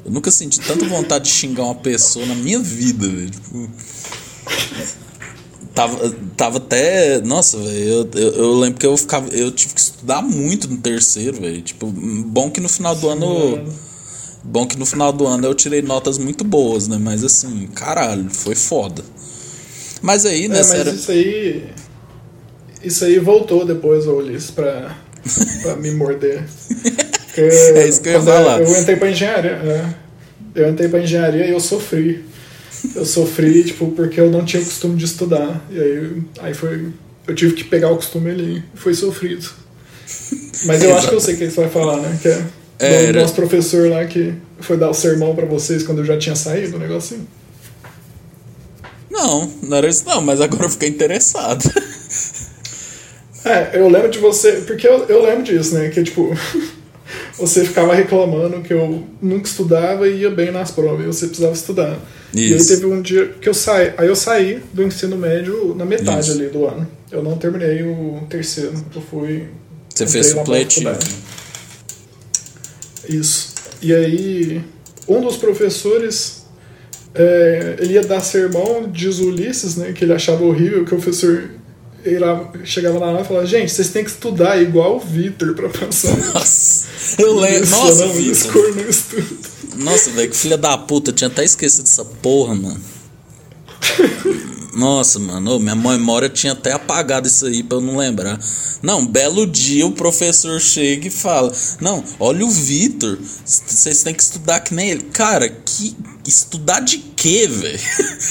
[0.03, 3.29] Eu nunca senti tanta vontade de xingar uma pessoa na minha vida, velho.
[3.29, 3.69] Tipo,
[5.73, 7.21] tava, tava até.
[7.21, 7.79] Nossa, velho.
[7.79, 9.29] Eu, eu, eu lembro que eu ficava.
[9.29, 11.61] Eu tive que estudar muito no terceiro, velho.
[11.61, 13.63] Tipo, bom que no final do ano.
[14.43, 16.97] Bom que no final do ano eu tirei notas muito boas, né?
[16.99, 19.03] Mas assim, caralho, foi foda.
[20.01, 20.89] Mas aí, né, É, mas era...
[20.91, 21.63] isso aí.
[22.81, 24.95] Isso aí voltou depois, Ulisses, pra,
[25.61, 26.43] pra me morder.
[27.27, 28.61] Porque É isso que eu ia falar.
[28.61, 29.51] Eu entrei pra engenharia.
[29.51, 29.85] é.
[30.55, 32.25] eu entrei pra engenharia e eu sofri.
[32.95, 35.65] Eu sofri, tipo, porque eu não tinha o costume de estudar.
[35.69, 36.87] E aí, aí foi.
[37.27, 38.63] Eu tive que pegar o costume ali.
[38.75, 39.47] Foi sofrido.
[40.65, 42.17] Mas eu acho que eu sei o que você vai falar, né?
[42.21, 42.43] Que é,
[42.79, 46.05] É, do era- nosso professor lá que foi dar o sermão pra vocês quando eu
[46.05, 47.27] já tinha saído, um negocinho.
[49.11, 51.69] Não, não era isso não, mas agora eu fiquei interessado.
[53.45, 55.89] É, eu lembro de você, porque eu, eu lembro disso, né?
[55.89, 56.35] Que tipo,
[57.37, 61.53] você ficava reclamando que eu nunca estudava e ia bem nas provas, e você precisava
[61.53, 61.97] estudar.
[62.33, 62.67] E aí Isso.
[62.67, 66.31] teve um dia que eu saí, aí eu saí do ensino médio na metade Isso.
[66.39, 66.87] ali do ano.
[67.11, 69.45] Eu não terminei o terceiro, eu fui.
[69.93, 71.15] Você fez lá faculdade.
[73.07, 73.53] Isso.
[73.81, 74.61] E aí,
[75.07, 76.43] um dos professores,
[77.15, 80.97] é, ele ia dar sermão, diz o Ulisses, né, que ele achava horrível, que o
[80.99, 81.49] professor
[82.05, 85.53] ele lá- chegava na aula e falava, gente, vocês têm que estudar igual o Vitor
[85.53, 86.15] pra passar.
[86.33, 86.87] Nossa,
[87.21, 87.63] eu lembro.
[87.63, 88.31] Isso, Nossa, não, Vitor.
[88.31, 89.37] escuro no estudo.
[89.79, 92.81] Nossa, velho, que filha da puta, eu tinha até esquecido dessa porra, mano.
[94.75, 98.39] Nossa, mano, ô, minha memória tinha até apagado isso aí pra eu não lembrar.
[98.81, 104.21] Não, belo dia o professor chega e fala: Não, olha o Vitor, vocês têm que
[104.21, 105.03] estudar que nem ele.
[105.03, 105.95] Cara, que.
[106.27, 107.79] Estudar de quê, velho?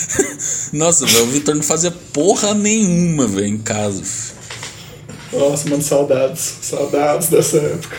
[0.72, 4.03] Nossa, velho, o Vitor não fazia porra nenhuma, velho, em casa.
[5.32, 6.55] Nossa, mano, saudades.
[6.62, 7.96] Saudades dessa época.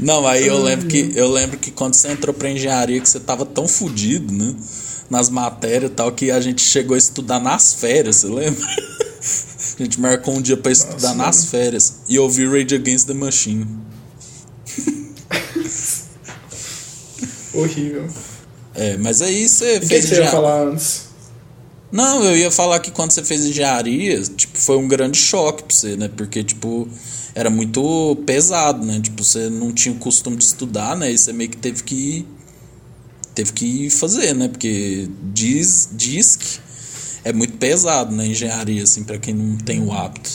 [0.00, 3.20] Não, aí eu lembro que eu lembro que quando você entrou pra engenharia que você
[3.20, 4.54] tava tão fudido, né?
[5.10, 8.60] Nas matérias e tal, que a gente chegou a estudar nas férias, você lembra?
[9.78, 11.48] A gente marcou um dia pra estudar Nossa, nas mano.
[11.48, 13.66] férias e ouvir Rage Against the Machine.
[17.54, 18.06] Horrível.
[18.74, 21.04] É, mas aí você E o que, fez você ia falar antes?
[21.90, 25.74] Não, eu ia falar que quando você fez engenharia, tipo, foi um grande choque pra
[25.74, 26.10] você, né?
[26.14, 26.86] Porque, tipo,
[27.34, 29.00] era muito pesado, né?
[29.02, 31.10] Tipo, você não tinha o costume de estudar, né?
[31.12, 32.26] E você meio que teve que
[33.34, 34.48] teve que fazer, né?
[34.48, 36.58] Porque diz, diz que
[37.24, 40.30] é muito pesado na engenharia, assim, pra quem não tem o hábito.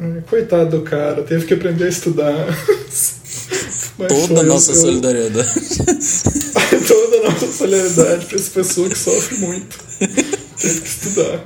[0.00, 2.32] Hum, Coitado do cara, teve que aprender a estudar.
[3.98, 5.48] Mas Toda a nossa eu- solidariedade.
[6.86, 9.78] toda a nossa solidariedade pra essa pessoa que sofre muito.
[9.98, 11.44] Teve que estudar.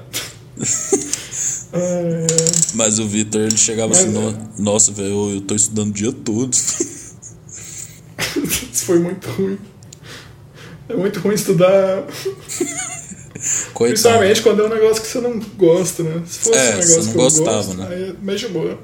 [2.74, 4.12] Mas o Vitor, ele chegava Mas assim, é.
[4.12, 6.52] "No- nossa, velho, eu tô estudando o dia todo.
[6.54, 7.16] Isso
[8.86, 9.58] foi muito ruim.
[10.88, 12.04] É muito ruim estudar,
[13.72, 13.92] Coitado.
[13.92, 16.22] principalmente quando é um negócio que você não gosta, né?
[16.26, 17.86] Se fosse É, um negócio você não que eu gostava, gosto, né?
[17.90, 18.78] aí é mais de boa.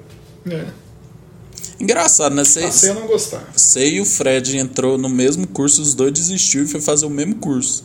[0.51, 0.67] É.
[1.81, 2.45] Engraçado, né?
[2.45, 3.53] Você Passei a não gostar.
[3.55, 7.11] você e o Fred entrou no mesmo curso, os dois desistiu e foi fazer o
[7.11, 7.85] mesmo curso.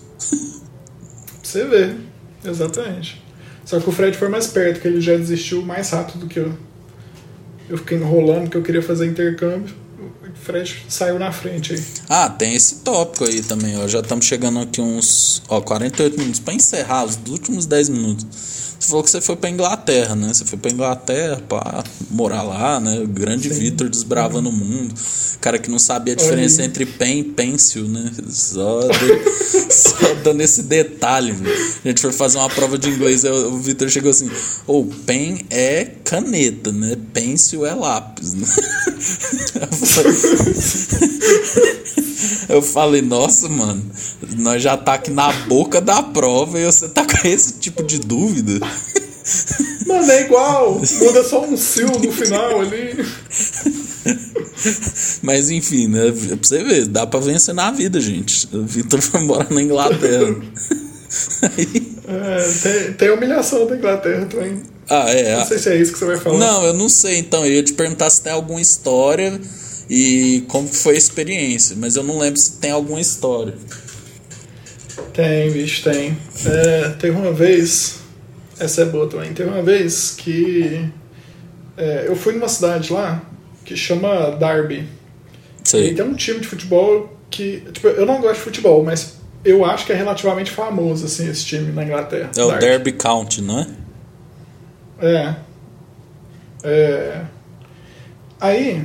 [1.43, 1.97] Você ver.
[2.43, 3.22] Exatamente.
[3.65, 6.39] Só que o Fred foi mais perto, que ele já desistiu mais rápido do que
[6.39, 6.53] eu.
[7.69, 9.73] Eu fiquei enrolando que eu queria fazer intercâmbio.
[10.43, 11.83] Fred saiu na frente aí.
[12.09, 13.87] Ah, tem esse tópico aí também, ó.
[13.87, 16.39] Já estamos chegando aqui uns, ó, 48 minutos.
[16.39, 18.25] Pra encerrar, os últimos 10 minutos.
[18.79, 20.33] Você falou que você foi pra Inglaterra, né?
[20.33, 22.99] Você foi pra Inglaterra pra morar lá, né?
[22.99, 23.57] O grande Sim.
[23.59, 24.93] Vitor desbravando o mundo.
[25.39, 26.67] Cara que não sabia a diferença aí.
[26.67, 28.11] entre pen e pencil, né?
[28.29, 29.23] Só, de-
[29.73, 31.55] só dando esse detalhe, velho.
[31.83, 34.29] A gente foi fazer uma prova de inglês, o Vitor chegou assim:
[34.67, 36.97] Ô, pen é caneta, né?
[37.13, 38.45] Pencil é lápis, né?
[42.49, 43.83] Eu falei- nossa, mano,
[44.37, 47.99] nós já tá aqui na boca da prova e você tá com esse tipo de
[47.99, 48.59] dúvida.
[49.87, 50.81] Mano, é igual!
[50.99, 52.93] Muda só um sil no final ali.
[55.21, 56.11] Mas enfim, né?
[56.11, 58.47] Pra você ver, dá pra vencer na vida, gente.
[58.53, 60.35] O Vitor foi morar na Inglaterra.
[61.41, 64.61] Aí- É, tem, tem humilhação da Inglaterra também.
[64.89, 65.37] ah, é.
[65.37, 66.37] Não sei se é isso que você vai falar.
[66.37, 67.45] Não, eu não sei, então.
[67.45, 69.39] Eu ia te perguntar se tem alguma história
[69.89, 73.53] e como que foi a experiência, mas eu não lembro se tem alguma história.
[75.13, 76.17] Tem, bicho, tem.
[76.45, 77.99] É, teve uma vez.
[78.59, 79.33] Essa é boa também.
[79.33, 80.89] Teve uma vez que.
[81.77, 83.21] é, eu fui numa cidade lá
[83.63, 84.87] que chama Derby.
[85.63, 85.93] E Sei.
[85.93, 87.63] tem um time de futebol que.
[87.71, 91.45] Tipo, eu não gosto de futebol, mas eu acho que é relativamente famoso, assim, esse
[91.45, 92.31] time na Inglaterra.
[92.35, 93.67] É o Derby County, não é?
[94.99, 95.35] É.
[96.63, 97.21] É.
[98.39, 98.83] Aí,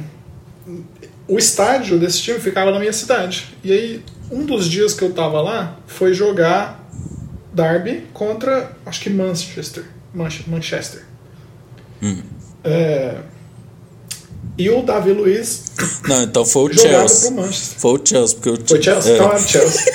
[1.29, 3.55] o estádio desse time ficava na minha cidade.
[3.62, 6.89] E aí, um dos dias que eu tava lá foi jogar
[7.53, 9.85] Derby contra, acho que Manchester.
[10.14, 11.03] Manche- Manchester.
[12.03, 12.22] Hum.
[12.64, 13.16] É,
[14.57, 15.64] e o Davi Luiz
[16.09, 17.33] Não, então foi o Chelsea.
[17.79, 19.12] Foi o Chelsea, porque o Foi Chelsea?
[19.12, 19.93] É, Então era Chelsea.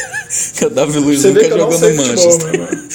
[0.55, 2.51] que o Davi Luiz Você nunca eu jogou no Manchester.
[2.51, 2.63] mesmo.
[2.63, 2.88] né?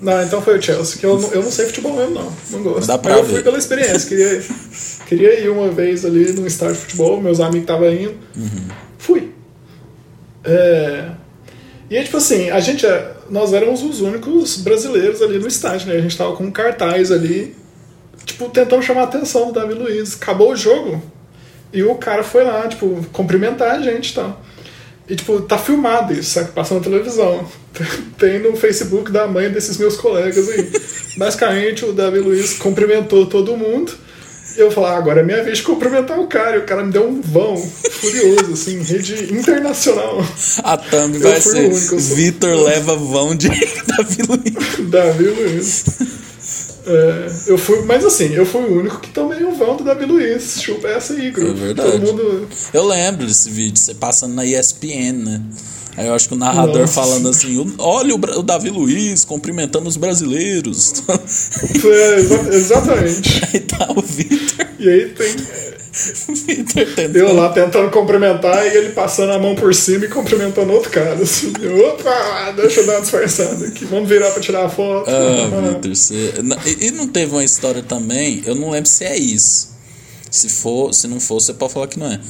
[0.00, 2.32] Não, então foi o Chelsea, que eu, não- eu não sei futebol mesmo, não.
[2.50, 2.86] Não gosto.
[2.86, 3.32] Dá pra Mas eu ver.
[3.34, 4.08] fui pela experiência.
[4.08, 4.42] Queria,
[5.08, 8.14] queria ir uma vez ali num estádio de futebol, meus amigos estavam indo.
[8.36, 8.68] Uhum.
[8.98, 9.30] Fui.
[10.44, 11.10] É,
[11.90, 15.88] E aí, tipo assim, a gente, é- nós éramos os únicos brasileiros ali no estádio,
[15.88, 15.96] né?
[15.96, 17.56] A gente tava com um cartaz ali,
[18.26, 20.14] tipo, tentando chamar a atenção do Davi Luiz.
[20.20, 21.02] Acabou o jogo
[21.72, 24.42] e o cara foi lá, tipo, cumprimentar a gente e tal.
[25.08, 26.52] E, tipo, tá filmado isso, sabe?
[26.52, 27.46] Passando na televisão.
[28.18, 30.70] Tem no Facebook da mãe desses meus colegas aí.
[31.16, 33.92] Basicamente, o Davi Luiz cumprimentou todo mundo.
[34.58, 36.56] Eu falei, ah, agora é minha vez de cumprimentar o cara.
[36.56, 40.18] E o cara me deu um vão furioso, assim, rede internacional.
[40.64, 43.48] A thumb Eu vai ser único, sou- Vitor leva vão de
[43.86, 44.90] Davi Luiz.
[44.90, 45.84] Davi Luiz.
[46.86, 50.06] É, eu fui, mas assim, eu fui o único que tomei o vão do Davi
[50.06, 50.60] Luiz.
[50.60, 51.50] Chupa essa aí, grupo.
[51.50, 51.98] É verdade.
[51.98, 52.48] Mundo.
[52.72, 55.42] Eu lembro desse vídeo, você passando na ESPN, né?
[55.98, 56.92] Aí eu acho que o narrador Nossa.
[56.92, 61.02] falando assim: "O- olha o, Davi Luiz cumprimentando os brasileiros.
[61.84, 63.42] É, exa- exatamente.
[63.52, 64.66] Aí tá o Vitor.
[64.78, 65.34] E aí tem.
[66.46, 67.32] Vitor Eu tentando.
[67.34, 71.14] lá tentando cumprimentar e ele passando a mão por cima e cumprimentando outro cara.
[71.14, 71.52] Assim,
[71.88, 73.84] opa, deixa eu dar uma disfarçada aqui.
[73.86, 75.10] Vamos virar pra tirar a foto.
[75.10, 76.34] Ah, Vitor, você.
[76.80, 79.70] E não teve uma história também, eu não lembro se é isso.
[80.30, 82.20] Se for, se não for, você pode falar que não é.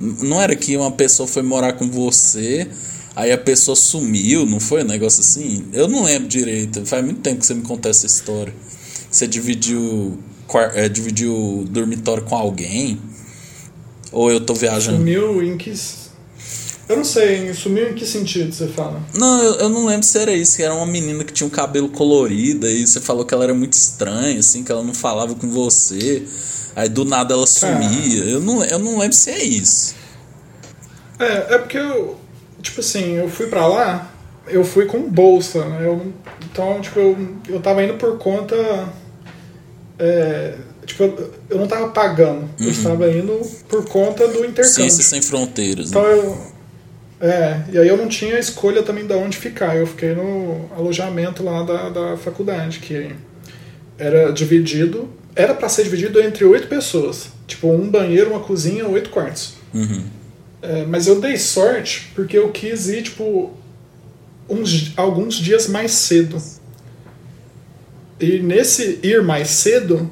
[0.00, 2.68] Não era que uma pessoa foi morar com você,
[3.16, 5.64] aí a pessoa sumiu, não foi um negócio assim?
[5.72, 6.84] Eu não lembro direito.
[6.84, 8.54] Faz muito tempo que você me contou essa história.
[9.10, 10.18] Você dividiu,
[10.74, 13.00] é, dividiu o dormitório com alguém?
[14.12, 14.98] Ou eu tô viajando?
[14.98, 15.72] Sumiu em que.
[16.88, 19.02] Eu não sei, sumiu em que sentido você fala?
[19.14, 21.50] Não, eu, eu não lembro se era isso, que era uma menina que tinha um
[21.50, 25.34] cabelo colorido, aí você falou que ela era muito estranha, assim, que ela não falava
[25.34, 26.22] com você,
[26.76, 28.22] aí do nada ela sumia.
[28.24, 29.96] Eu não, eu não lembro se é isso.
[31.18, 32.25] É, é porque eu.
[32.66, 34.10] Tipo assim, eu fui pra lá,
[34.48, 35.86] eu fui com bolsa, né?
[35.86, 36.12] Eu,
[36.50, 37.16] então, tipo, eu,
[37.48, 38.56] eu tava indo por conta.
[39.98, 40.54] é,
[40.84, 44.64] tipo, eu, eu não tava pagando, eu estava indo por conta do intercâmbio.
[44.64, 45.90] Ciência sem fronteiras.
[45.90, 46.12] Então Né?
[46.12, 46.56] eu.
[47.18, 49.76] É, e aí eu não tinha escolha também de onde ficar.
[49.76, 53.10] Eu fiquei no alojamento lá da, da faculdade, que
[53.96, 55.08] era dividido.
[55.34, 57.28] Era pra ser dividido entre oito pessoas.
[57.46, 59.54] Tipo, um banheiro, uma cozinha, oito quartos.
[59.72, 60.04] Uhum.
[60.66, 63.54] É, mas eu dei sorte porque eu quis ir, tipo,
[64.48, 66.42] uns, alguns dias mais cedo.
[68.18, 70.10] E nesse ir mais cedo,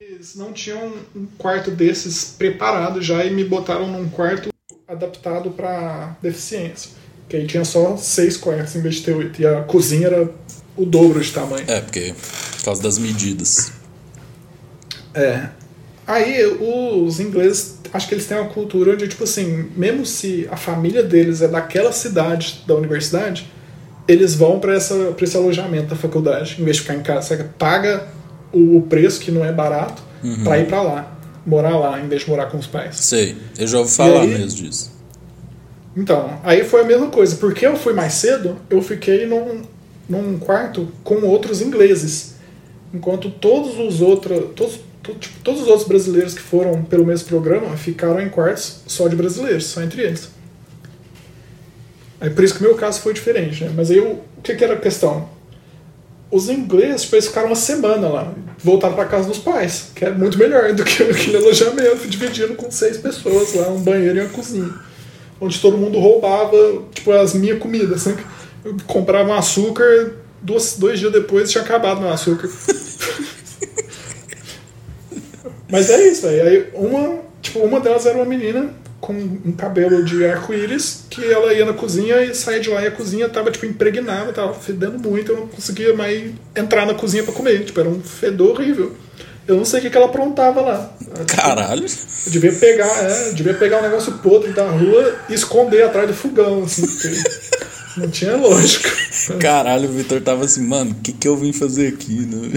[0.00, 4.50] eles não tinham um quarto desses preparado já e me botaram num quarto
[4.86, 6.92] adaptado para deficiência.
[7.28, 9.42] Que aí tinha só seis quartos em vez de ter oito.
[9.42, 10.30] E a cozinha era
[10.76, 11.64] o dobro de tamanho.
[11.66, 12.14] É, porque
[12.58, 13.72] por causa das medidas.
[15.12, 15.48] É.
[16.06, 20.56] Aí os ingleses, acho que eles têm uma cultura onde, tipo assim, mesmo se a
[20.56, 23.50] família deles é daquela cidade da universidade,
[24.08, 27.28] eles vão para esse alojamento da faculdade, em vez de ficar em casa.
[27.36, 28.08] Você paga
[28.52, 30.42] o preço, que não é barato, Uhum.
[30.44, 31.18] para ir para lá.
[31.44, 32.96] Morar lá, em vez de morar com os pais.
[32.96, 34.92] Sei, eu já ouvi falar aí- mesmo disso.
[35.96, 37.36] Então, aí foi a mesma coisa.
[37.36, 39.62] Porque eu fui mais cedo, eu fiquei num,
[40.08, 42.34] num quarto com outros ingleses.
[42.94, 44.38] Enquanto todos os outros.
[44.54, 48.82] Todos, to- tipo, todos os outros brasileiros que foram pelo mesmo programa ficaram em quartos
[48.86, 50.30] só de brasileiros, só entre eles.
[52.20, 53.72] Aí por isso que o meu caso foi diferente, né?
[53.74, 55.28] Mas aí o, que, que era a questão?
[56.30, 60.10] Os ingleses, tipo, eles ficaram uma semana lá, voltaram para casa dos pais, que é
[60.10, 64.30] muito melhor do que aquele alojamento, dividindo com seis pessoas lá, um banheiro e uma
[64.30, 64.72] cozinha
[65.42, 66.56] onde todo mundo roubava,
[66.94, 68.06] tipo, as minhas comidas.
[68.06, 68.16] Assim,
[68.64, 72.48] eu comprava um açúcar, dois, dois dias depois tinha acabado meu açúcar.
[75.72, 76.46] Mas é isso, velho.
[76.46, 78.70] Aí uma, tipo, uma delas era uma menina
[79.00, 82.86] com um cabelo de arco-íris, que ela ia na cozinha e saía de lá e
[82.86, 87.24] a cozinha tava, tipo, impregnada, tava fedendo muito, eu não conseguia mais entrar na cozinha
[87.24, 87.64] pra comer.
[87.64, 88.94] Tipo, era um fedor horrível.
[89.48, 90.94] Eu não sei o que, que ela aprontava lá.
[91.26, 91.84] Caralho.
[92.26, 96.14] Eu devia pegar, é, devia pegar um negócio podre da rua e esconder atrás do
[96.14, 96.86] fogão, assim,
[97.96, 98.88] não tinha lógica.
[99.40, 102.52] Caralho, o Vitor tava assim, mano, o que, que eu vim fazer aqui, né?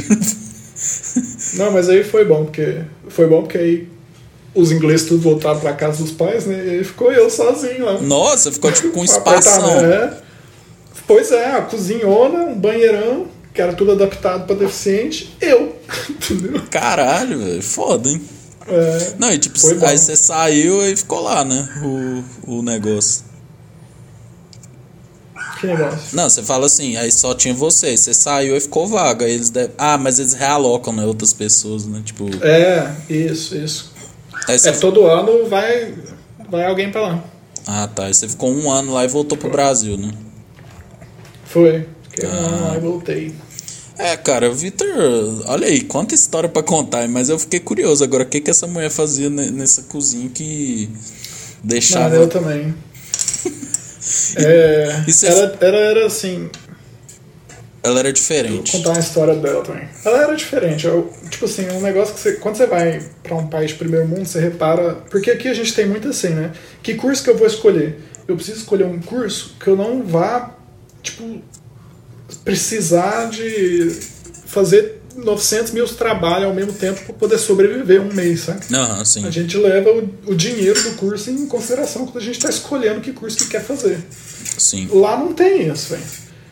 [1.58, 2.80] Não, mas aí foi bom, porque
[3.10, 3.88] foi bom porque aí
[4.53, 6.64] os ingleses tudo voltaram pra casa dos pais, né?
[6.66, 7.99] E aí ficou eu sozinho lá.
[7.99, 9.64] Nossa, ficou tipo com um espação.
[9.66, 10.18] apartamento, é.
[11.08, 15.76] Pois é, a cozinhona, um banheirão, que era tudo adaptado pra deficiente, eu.
[16.10, 16.62] Entendeu?
[16.72, 18.22] Caralho, velho, foda, hein?
[18.68, 21.70] É, Não, e tipo, aí você saiu e ficou lá, né?
[21.84, 23.24] O, o negócio.
[25.66, 25.99] Negócio.
[26.13, 29.28] Não, você fala assim, aí só tinha você, você saiu e ficou vaga.
[29.28, 29.72] Eles devem...
[29.78, 31.05] Ah, mas eles realocam, né?
[31.05, 32.01] Outras pessoas, né?
[32.03, 32.30] Tipo.
[32.43, 33.91] É, isso, isso.
[34.47, 35.93] É, todo ano vai,
[36.49, 37.24] vai alguém pra lá.
[37.68, 38.05] Ah, tá.
[38.05, 40.11] Aí você ficou um ano lá e voltou pro Brasil, né?
[41.45, 41.88] Foi.
[42.09, 42.36] Fiquei um Ah.
[42.38, 43.36] ano lá e voltei.
[43.97, 44.88] É, cara, Vitor,
[45.47, 48.68] olha aí, quanta história pra contar, mas eu fiquei curioso agora, o que que essa
[48.68, 50.99] mulher fazia ne- nessa cozinha que Não,
[51.63, 52.13] deixava...
[52.13, 52.76] eu também.
[54.38, 56.49] É, E você- ela, ela era assim.
[57.84, 58.72] Ela era Vou diferente.
[58.72, 59.88] contar uma história dela também.
[60.03, 60.88] Ela era diferente.
[60.88, 62.34] Eu, tipo assim, um negócio que você.
[62.34, 64.95] Quando você vai pra um país de primeiro mundo, você repara.
[65.10, 66.51] Porque aqui a gente tem muito assim, né?
[66.82, 67.99] Que curso que eu vou escolher?
[68.28, 70.56] Eu preciso escolher um curso que eu não vá,
[71.03, 71.41] tipo,
[72.43, 73.91] precisar de
[74.47, 78.61] fazer 900 mil trabalhos ao mesmo tempo para poder sobreviver um mês, sabe?
[78.74, 79.26] Aham, sim.
[79.26, 83.01] A gente leva o, o dinheiro do curso em consideração quando a gente está escolhendo
[83.01, 83.99] que curso que quer fazer.
[84.57, 84.88] Sim.
[84.91, 86.03] Lá não tem isso, velho.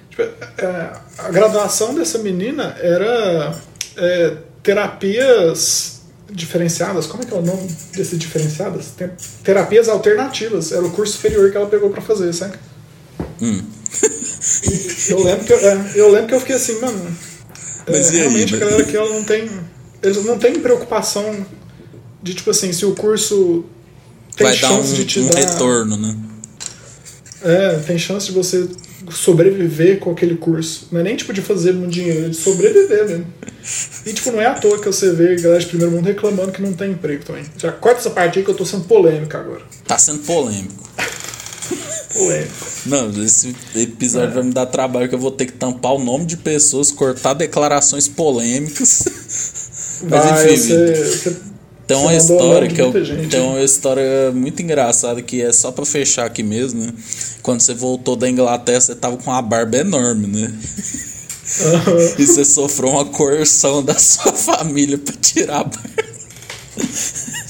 [0.10, 3.56] Tipo, é, a graduação dessa menina era
[3.98, 6.02] é, terapias
[6.32, 7.06] diferenciadas.
[7.06, 8.88] Como é que é o nome desses diferenciadas?
[8.98, 9.12] Tem-
[9.44, 10.72] terapias alternativas.
[10.72, 12.58] Era o curso superior que ela pegou pra fazer, sabe?
[13.42, 13.64] Hum.
[15.10, 17.16] Eu lembro que eu, é, eu lembro que eu fiquei assim, mano.
[17.88, 19.50] É, Mas e aí, realmente a galera aqui ela não tem.
[20.02, 21.46] Eles não têm preocupação
[22.22, 23.66] de tipo assim, se o curso
[24.36, 25.38] tem Vai dar um, chance de te um dar.
[25.38, 26.18] retorno, né?
[27.44, 28.68] É, tem chance de você
[29.12, 30.88] sobreviver com aquele curso.
[30.92, 33.28] Não é nem tipo de fazer muito dinheiro, é de sobreviver mesmo.
[34.06, 36.52] E tipo, não é à toa que você vê a galera de primeiro mundo reclamando
[36.52, 37.44] que não tem emprego também.
[37.58, 39.62] Já corta essa parte aí que eu tô sendo polêmica agora.
[39.86, 40.90] Tá sendo polêmico.
[42.14, 42.73] Polêmico.
[42.86, 46.26] Não, esse episódio vai me dar trabalho que eu vou ter que tampar o nome
[46.26, 49.06] de pessoas, cortar declarações polêmicas.
[50.04, 51.38] Mas Vai, enfim, você, você
[51.88, 55.86] Tem uma história que eu, gente, tem uma história muito engraçada que é só pra
[55.86, 56.94] fechar aqui mesmo, né?
[57.42, 60.54] Quando você voltou da Inglaterra, você tava com uma barba enorme, né?
[61.62, 62.14] Aham.
[62.20, 66.04] E você sofreu uma coerção da sua família pra tirar a barba.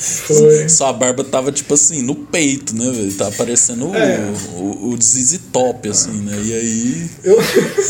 [0.04, 0.68] Foi.
[0.70, 3.14] Sua barba tava tipo assim, no peito, né, velho?
[3.14, 4.20] Tava parecendo o, É.
[4.56, 6.38] o, o ZZ Top, assim, né?
[6.44, 7.10] E aí.
[7.24, 7.38] Eu,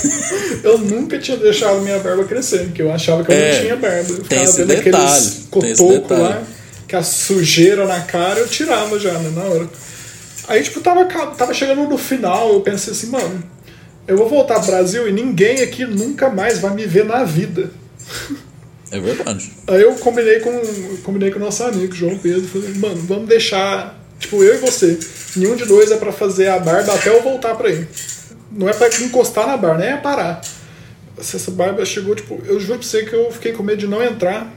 [0.64, 3.76] eu nunca tinha deixado minha barba crescer, porque eu achava que eu É, não tinha
[3.76, 4.14] barba.
[4.14, 6.22] Eu tem esse detalhe, aqueles tem esse cotocos detalhe.
[6.22, 6.44] lá,
[6.88, 9.68] que a sujeira na cara, eu tirava já, né, na hora.
[10.48, 11.06] Aí, tipo, tava,
[11.36, 13.42] tava chegando no final, eu pensei assim, mano,
[14.08, 17.72] eu vou voltar pro Brasil e ninguém aqui nunca mais vai me ver na vida.
[18.94, 19.52] É verdade.
[19.68, 20.52] Aí eu combinei com,
[21.04, 24.98] combinei com o nosso amigo, João Pedro, falei, mano, vamos deixar Tipo, eu e você.
[25.36, 27.90] Nenhum de dois é pra fazer a barba até eu voltar pra ir.
[28.50, 30.42] Não é pra encostar na barba, nem é parar.
[31.18, 34.02] Essa barba chegou, tipo, eu juro pra você que eu fiquei com medo de não
[34.02, 34.54] entrar.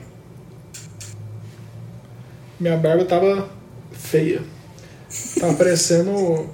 [2.61, 3.49] Minha barba tava
[3.93, 4.41] feia.
[5.41, 6.49] Tava parecendo.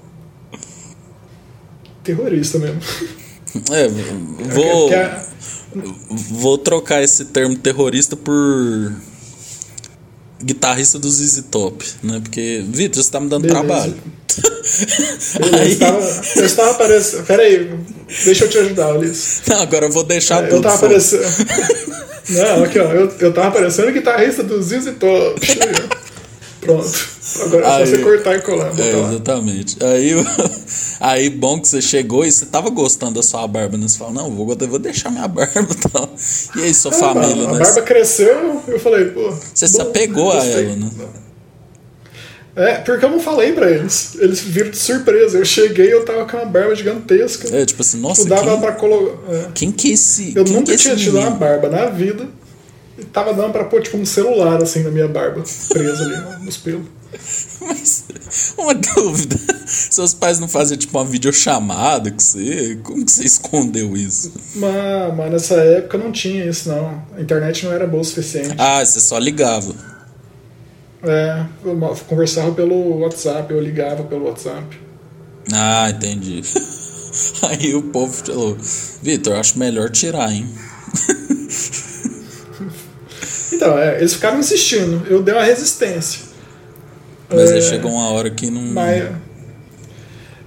[2.03, 2.81] terrorista mesmo.
[3.71, 3.89] É,
[4.49, 5.23] vou, a-
[6.31, 8.93] vou trocar esse termo terrorista por
[10.43, 12.21] guitarrista do ZZ Top, né?
[12.23, 13.61] Porque, Vitor, você tá me dando Beleza.
[13.65, 13.95] trabalho.
[15.39, 17.23] Beleza, Aí- eu estava, eu estava parecendo.
[17.25, 17.71] Pera aí,
[18.25, 19.43] deixa eu te ajudar, Ulisses.
[19.47, 20.63] Não, agora eu vou deixar Eu tudo.
[20.63, 21.19] tava foda-se.
[21.19, 22.03] parecendo.
[22.31, 25.41] Não, aqui ó, eu, eu tava parecendo guitarrista do ZZ Top.
[26.63, 27.09] Pronto.
[27.45, 28.79] Agora é só Aí- você cortar e colar.
[28.81, 29.09] É, lá.
[29.11, 29.77] exatamente.
[29.85, 30.13] Aí,
[31.01, 33.89] aí, bom que você chegou e você tava gostando da sua barba, né?
[33.89, 36.09] Você fala, não, vou, vou deixar minha barba e tal.
[36.57, 37.59] E aí, sua Ah, família, a né?
[37.59, 39.33] barba cresceu, eu falei, pô.
[39.53, 40.91] Você se bom, apegou a ela, né?
[42.55, 44.15] É, porque eu não falei pra eles.
[44.21, 45.39] Eles viram de surpresa.
[45.39, 47.49] Eu cheguei e eu tava com uma barba gigantesca.
[47.57, 49.33] É, tipo assim, nossa, Tipo, dava quem, pra colocar.
[49.35, 49.47] é.
[49.55, 50.33] quem que é esse.
[50.37, 52.29] Eu nunca é tinha tido uma barba na vida.
[53.13, 56.87] Tava dando pra pôr tipo um celular assim na minha barba, preso ali nos pelos.
[57.61, 58.05] Mas,
[58.57, 59.37] uma dúvida.
[59.67, 62.79] Seus pais não faziam tipo uma videochamada com você?
[62.83, 64.33] Como que você escondeu isso?
[64.55, 67.03] Mas, mas nessa época não tinha isso, não.
[67.17, 68.55] A internet não era boa o suficiente.
[68.59, 69.75] Ah, você só ligava.
[71.03, 71.77] É, eu
[72.09, 74.81] conversava pelo WhatsApp, eu ligava pelo WhatsApp.
[75.53, 76.43] Ah, entendi.
[77.43, 78.57] Aí o povo falou,
[79.03, 80.49] Vitor, acho melhor tirar, hein?
[83.53, 85.07] Então, é, eles ficaram insistindo.
[85.09, 86.23] Eu dei uma resistência.
[87.29, 88.63] Mas aí É, chegou uma hora que não.
[88.63, 89.05] Mas.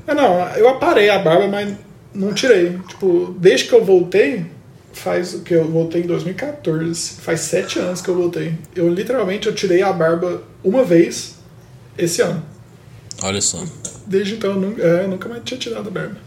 [0.08, 1.74] É, não, eu aparei a barba, mas
[2.14, 2.78] não tirei.
[2.88, 4.45] Tipo, desde que eu voltei,
[4.93, 5.53] faz o que?
[5.53, 7.22] Eu voltei em 2014.
[7.22, 8.53] Faz sete anos que eu voltei.
[8.76, 11.36] Eu literalmente eu tirei a barba uma vez
[11.97, 12.43] esse ano.
[13.24, 13.64] Olha só.
[14.06, 16.18] Desde então eu nunca, é, eu nunca mais tinha tirado a barba.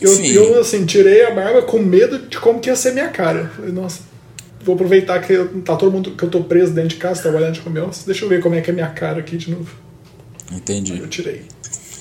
[0.00, 0.28] Eu, Enfim.
[0.32, 3.50] eu, assim, tirei a barba com medo de como que ia ser minha cara.
[3.56, 4.00] Falei, nossa,
[4.68, 7.54] vou aproveitar que eu- tá todo mundo que eu tô preso dentro de casa, trabalhando
[7.54, 9.70] de home office, deixa eu ver como é que é minha cara aqui de novo.
[10.52, 10.98] Entendi.
[10.98, 11.42] Eu tirei.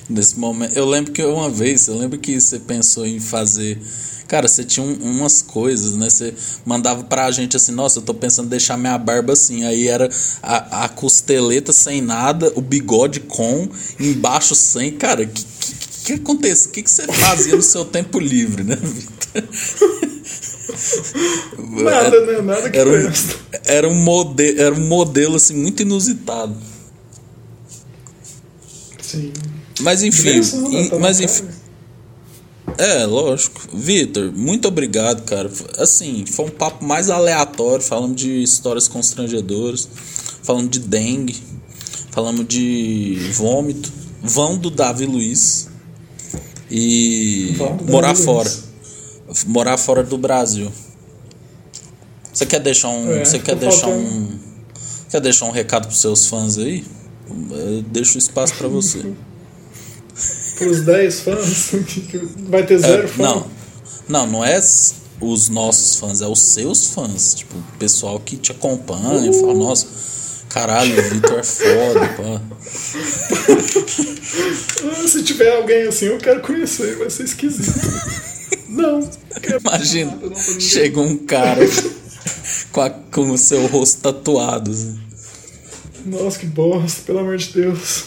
[0.09, 0.75] Nesse momento.
[0.77, 3.77] Eu lembro que uma vez, eu lembro que você pensou em fazer.
[4.27, 6.09] Cara, você tinha um- umas coisas, né?
[6.09, 6.33] Você
[6.65, 9.65] mandava pra gente assim, nossa, eu tô pensando em deixar minha barba assim.
[9.65, 10.09] Aí era
[10.43, 13.67] a, a costeleta sem nada, o bigode com,
[13.99, 14.91] embaixo sem.
[14.91, 15.73] Cara, que que,
[16.05, 16.69] que acontece?
[16.69, 19.43] O que, que você fazia no seu tempo livre, né, Vitor?
[21.57, 22.41] Nada, né?
[22.41, 23.11] Nada que Era um,
[23.65, 26.55] era, um modelo, era um modelo assim muito inusitado.
[29.01, 29.31] Sim.
[29.79, 30.41] Mas enfim,
[30.89, 31.45] Tá mas enfim.
[32.77, 33.61] É, lógico.
[33.73, 35.49] Vitor, muito obrigado, cara.
[35.77, 39.87] Assim, foi um papo mais aleatório, falando de histórias constrangedoras,
[40.43, 41.35] falando de dengue,
[42.11, 45.69] falamos de vômito, vão do Davi Luiz
[46.69, 47.55] e
[47.89, 48.66] morar fora.
[49.45, 50.71] Morar fora do Brasil.
[52.33, 54.39] Você quer deixar um, É, você quer deixar faltando- um,
[55.09, 56.83] quer deixar um recado pros seus fãs aí?
[57.29, 59.03] Eu deixo o espaço pra você.
[60.57, 61.71] Pros 10 fãs,
[62.49, 63.23] vai ter É, zero fã.
[63.23, 63.47] não,
[64.07, 64.59] não, não é
[65.21, 67.35] os nossos fãs, é os seus fãs.
[67.35, 69.85] Tipo, o pessoal que te acompanha, fala, nossa,
[70.49, 72.41] caralho, o Vitor é foda, pá.
[75.07, 77.79] Se tiver alguém assim, eu quero conhecer, vai ser esquisito.
[78.77, 79.09] Não.
[79.59, 80.17] Imagina,
[80.59, 81.61] chega um cara
[82.71, 84.71] com, a- com o seu rosto tatuado.
[84.71, 84.99] assim.
[86.05, 88.03] Nossa, que bosta, pelo amor de Deus.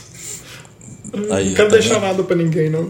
[1.12, 2.03] Eu Aí, não quero tá deixar vendo?
[2.03, 2.89] nada pra ninguém, não.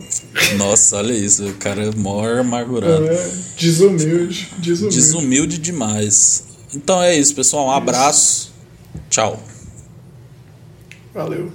[0.58, 3.06] Nossa, olha isso, o cara é maior amargurado.
[3.06, 4.96] É, desumilde, desumilde.
[4.96, 6.44] Desumilde demais.
[6.74, 7.66] Então é isso, pessoal.
[7.68, 8.52] Um abraço.
[9.08, 9.42] Tchau.
[11.14, 11.50] Valeu.